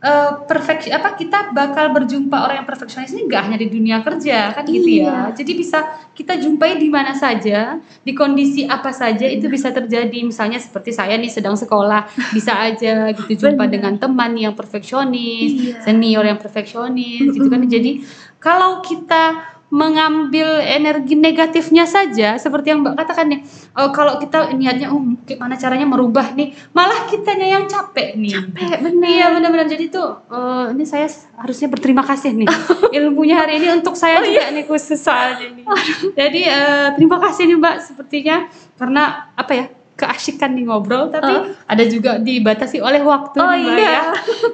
eh 0.00 0.32
perfect 0.48 0.88
apa 0.88 1.12
kita 1.12 1.52
bakal 1.52 1.92
berjumpa 1.92 2.32
orang 2.32 2.64
yang 2.64 2.68
perfeksionis 2.72 3.12
ini 3.12 3.28
nggak 3.28 3.42
hanya 3.44 3.58
di 3.60 3.68
dunia 3.68 4.00
kerja 4.00 4.56
kan 4.56 4.64
gitu 4.64 5.04
ya. 5.04 5.04
Iya. 5.04 5.16
Jadi 5.36 5.52
bisa 5.60 5.78
kita 6.16 6.40
jumpai 6.40 6.80
di 6.80 6.88
mana 6.88 7.12
saja, 7.12 7.76
di 8.00 8.16
kondisi 8.16 8.64
apa 8.64 8.96
saja 8.96 9.28
itu 9.28 9.44
bisa 9.52 9.68
terjadi. 9.68 10.24
Misalnya 10.24 10.56
seperti 10.56 10.96
saya 10.96 11.20
nih 11.20 11.28
sedang 11.28 11.52
sekolah, 11.52 12.08
bisa 12.32 12.56
aja 12.56 13.12
gitu 13.12 13.44
jumpa 13.44 13.68
Benar. 13.68 13.72
dengan 13.76 13.94
teman 14.00 14.32
yang 14.40 14.56
perfeksionis, 14.56 15.52
Iya. 15.52 15.84
senior 15.84 16.24
yang 16.24 16.40
perfeksionis 16.40 17.36
gitu 17.36 17.52
kan. 17.52 17.60
Jadi 17.68 18.00
kalau 18.40 18.80
kita 18.80 19.36
mengambil 19.70 20.58
energi 20.58 21.14
negatifnya 21.14 21.86
saja 21.86 22.34
seperti 22.36 22.70
yang 22.70 22.82
Mbak 22.82 22.94
katakan 22.98 23.26
nih 23.30 23.40
oh, 23.72 23.90
kalau 23.90 24.18
kita 24.18 24.50
niatnya 24.52 24.90
oh 24.90 24.98
gimana 25.22 25.54
caranya 25.54 25.86
merubah 25.86 26.34
nih 26.34 26.50
malah 26.70 27.06
kitanya 27.06 27.46
yang 27.48 27.64
capek 27.64 28.14
nih 28.14 28.34
Capek 28.34 28.82
bener. 28.82 29.06
Iya 29.06 29.26
benar-benar 29.30 29.66
jadi 29.66 29.86
tuh 29.86 30.26
eh, 30.26 30.64
ini 30.74 30.82
saya 30.82 31.06
harusnya 31.38 31.70
berterima 31.70 32.02
kasih 32.02 32.34
nih 32.34 32.50
ilmunya 32.98 33.38
hari 33.38 33.56
ini 33.56 33.70
untuk 33.72 33.94
saya 33.94 34.18
Oh, 34.18 34.26
juga 34.26 34.50
nih 34.50 34.66
khusus 34.66 34.98
soalnya 34.98 35.48
nih. 35.48 35.64
Jadi 36.18 36.40
eh, 36.44 36.88
terima 36.92 37.16
kasih 37.16 37.46
nih 37.46 37.56
Mbak 37.56 37.76
sepertinya 37.80 38.36
karena 38.74 39.02
apa 39.32 39.52
ya 39.54 39.64
keasikan 39.94 40.50
nih 40.52 40.66
ngobrol 40.66 41.08
tapi 41.08 41.30
Oh. 41.30 41.46
ada 41.64 41.84
juga 41.86 42.18
dibatasi 42.18 42.82
oleh 42.82 43.00
waktu 43.00 43.38
Oh, 43.38 43.48
nih 43.48 43.62
Mbak 43.62 43.78
iya. 43.78 43.92
ya. 43.94 44.02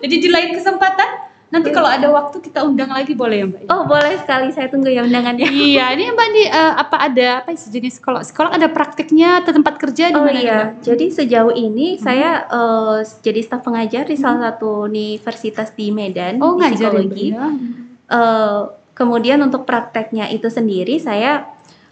Jadi 0.05 0.15
di 0.21 0.29
lain 0.29 0.51
kesempatan 0.53 1.09
nanti 1.47 1.71
kalau 1.71 1.87
ada 1.87 2.11
waktu 2.11 2.43
kita 2.43 2.63
undang 2.63 2.91
lagi 2.91 3.15
boleh 3.15 3.37
ya 3.39 3.47
Mbak. 3.47 3.61
Oh 3.71 3.87
boleh 3.87 4.19
sekali, 4.19 4.51
saya 4.51 4.67
tunggu 4.67 4.91
ya 4.91 5.07
undangannya. 5.07 5.47
Iya, 5.47 5.95
ini 5.95 6.11
Mbak 6.11 6.29
nih 6.35 6.47
eh, 6.51 6.75
apa 6.75 6.97
ada 6.99 7.27
apa 7.39 7.55
sejenis 7.55 8.03
sekolah 8.03 8.23
sekolah 8.23 8.51
ada 8.53 8.67
praktiknya 8.67 9.41
atau 9.41 9.55
tempat 9.55 9.79
kerja 9.79 10.11
di 10.11 10.15
Oh 10.15 10.27
mana 10.27 10.35
nih, 10.35 10.43
iya, 10.43 10.59
Mbak? 10.59 10.69
jadi 10.83 11.07
sejauh 11.13 11.55
ini 11.55 11.87
Hmm. 11.97 12.03
saya 12.03 12.31
eh, 12.45 12.99
jadi 13.23 13.41
staf 13.41 13.63
pengajar 13.63 14.05
di 14.05 14.15
salah 14.15 14.51
satu 14.51 14.85
universitas 14.85 15.71
di 15.73 15.89
Medan 15.91 16.39
Oh 16.39 16.55
di 16.55 16.67
ngajar 16.67 16.91
ya, 16.91 17.01
psikologi. 17.01 17.27
Ya? 17.31 17.47
Eh, 18.07 18.61
kemudian 18.93 19.39
untuk 19.41 19.63
prakteknya 19.63 20.27
itu 20.29 20.47
sendiri 20.47 20.99
saya 20.99 21.47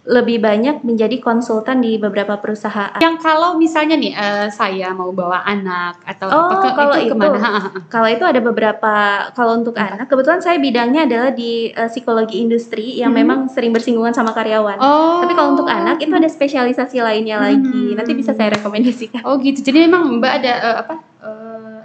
lebih 0.05 0.37
banyak 0.37 0.85
menjadi 0.85 1.17
konsultan 1.17 1.81
di 1.81 1.97
beberapa 1.97 2.37
perusahaan. 2.37 3.01
Yang 3.01 3.25
kalau 3.25 3.57
misalnya 3.57 3.97
nih 3.97 4.13
eh, 4.13 4.47
saya 4.53 4.93
mau 4.93 5.09
bawa 5.09 5.41
anak 5.41 5.97
atau 6.05 6.29
Oh, 6.29 6.45
apakah 6.45 6.71
kalau 6.77 6.95
itu 7.01 7.09
itu. 7.09 7.17
ke 7.17 7.17
mana? 7.17 7.73
Kalau 7.89 8.05
itu 8.05 8.21
ada 8.21 8.37
beberapa, 8.37 8.93
kalau 9.33 9.57
untuk 9.57 9.73
anak, 9.73 10.05
kebetulan 10.05 10.45
saya 10.45 10.61
bidangnya 10.61 11.09
adalah 11.09 11.33
di 11.33 11.73
eh, 11.73 11.89
psikologi 11.89 12.37
industri 12.37 13.01
yang 13.01 13.11
Hmm. 13.11 13.21
memang 13.25 13.39
sering 13.49 13.73
bersinggungan 13.73 14.13
sama 14.13 14.29
karyawan. 14.31 14.77
Oh. 14.77 15.25
Tapi 15.25 15.33
kalau 15.33 15.57
untuk 15.57 15.65
anak 15.65 15.97
itu 15.97 16.13
ada 16.13 16.29
spesialisasi 16.29 17.01
lainnya 17.01 17.41
lagi. 17.41 17.65
Hmm. 17.89 17.97
Nanti 17.97 18.13
bisa 18.13 18.37
saya 18.37 18.53
rekomendasikan. 18.53 19.25
Oh 19.25 19.41
gitu. 19.41 19.57
Jadi 19.59 19.89
memang 19.89 20.21
Mbak 20.21 20.31
ada 20.37 20.53
eh, 20.53 20.75
apa 20.85 20.93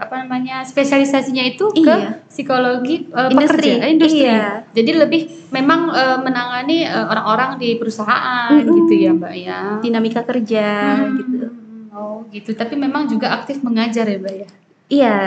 apa 0.00 0.24
namanya 0.24 0.64
spesialisasinya 0.64 1.44
itu 1.46 1.68
ke 1.70 1.84
Iya. 1.84 2.24
psikologi 2.24 3.04
eh, 3.06 3.28
Industri. 3.28 3.36
pekerja, 3.60 3.72
eh, 3.78 3.90
industri. 3.90 4.24
Iya. 4.24 4.44
Jadi 4.72 4.90
lebih 4.96 5.22
memang 5.50 5.92
eh, 5.92 6.18
menangani 6.18 6.78
eh, 6.82 7.04
orang-orang 7.04 7.60
di 7.60 7.76
perusahaan 7.76 8.48
Mm-mm. 8.50 8.76
gitu 8.80 8.92
ya 8.96 9.12
Mbak 9.12 9.34
ya. 9.36 9.60
Dinamika 9.78 10.24
kerja 10.24 10.66
Hmm. 10.96 11.14
gitu. 11.14 11.36
Oh 11.90 12.24
gitu. 12.28 12.50
Tapi 12.54 12.74
memang 12.74 13.04
juga 13.06 13.28
aktif 13.34 13.60
mengajar 13.60 14.08
ya 14.08 14.16
Mbak 14.16 14.34
ya. 14.34 14.48
Iya, 14.90 15.18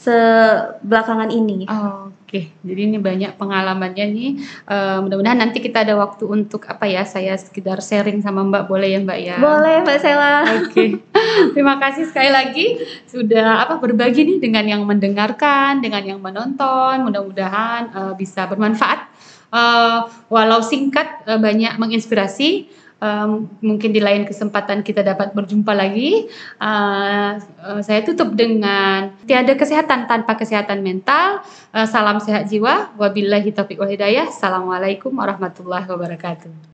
sebelakangan 0.00 1.28
ini. 1.28 1.68
Oh, 1.68 2.08
Oke, 2.30 2.46
jadi 2.62 2.86
ini 2.86 3.02
banyak 3.02 3.34
pengalamannya 3.42 4.06
nih. 4.14 4.30
Eh, 4.70 4.98
mudah-mudahan 5.02 5.34
nanti 5.34 5.58
kita 5.58 5.82
ada 5.82 5.98
waktu 5.98 6.30
untuk 6.30 6.62
apa 6.70 6.86
ya? 6.86 7.02
Saya 7.02 7.34
sekedar 7.34 7.82
sharing 7.82 8.22
sama 8.22 8.46
Mbak 8.46 8.70
boleh 8.70 8.94
ya 8.94 8.98
Mbak 9.02 9.18
ya? 9.18 9.36
Boleh, 9.42 9.82
Mbak 9.82 9.98
Sela. 9.98 10.46
Oke, 10.62 11.02
terima 11.58 11.82
kasih 11.82 12.06
sekali 12.06 12.30
lagi 12.30 12.78
sudah 13.10 13.66
apa 13.66 13.82
berbagi 13.82 14.22
nih 14.22 14.38
dengan 14.38 14.62
yang 14.62 14.86
mendengarkan, 14.86 15.82
dengan 15.82 16.06
yang 16.06 16.22
menonton. 16.22 17.02
Mudah-mudahan 17.02 17.90
eh, 17.98 18.14
bisa 18.14 18.46
bermanfaat. 18.46 19.10
Eh, 19.50 19.98
walau 20.30 20.62
singkat, 20.62 21.26
eh, 21.26 21.34
banyak 21.34 21.82
menginspirasi. 21.82 22.78
Um, 23.00 23.48
mungkin 23.64 23.90
di 23.90 23.98
lain 23.98 24.28
kesempatan 24.28 24.84
kita 24.84 25.02
dapat 25.02 25.32
berjumpa 25.32 25.72
lagi. 25.72 26.28
Uh, 26.60 27.40
saya 27.80 28.04
tutup 28.04 28.36
dengan 28.36 29.16
tiada 29.24 29.56
kesehatan 29.56 30.06
tanpa 30.06 30.36
kesehatan 30.36 30.84
mental. 30.84 31.42
Uh, 31.72 31.88
salam 31.88 32.20
sehat 32.20 32.46
jiwa. 32.46 32.94
Wabillahi 33.00 33.50
taufiq 33.50 33.80
wal 33.80 33.90
hidayah. 33.90 34.28
Assalamualaikum 34.28 35.10
warahmatullahi 35.16 35.88
wabarakatuh. 35.88 36.68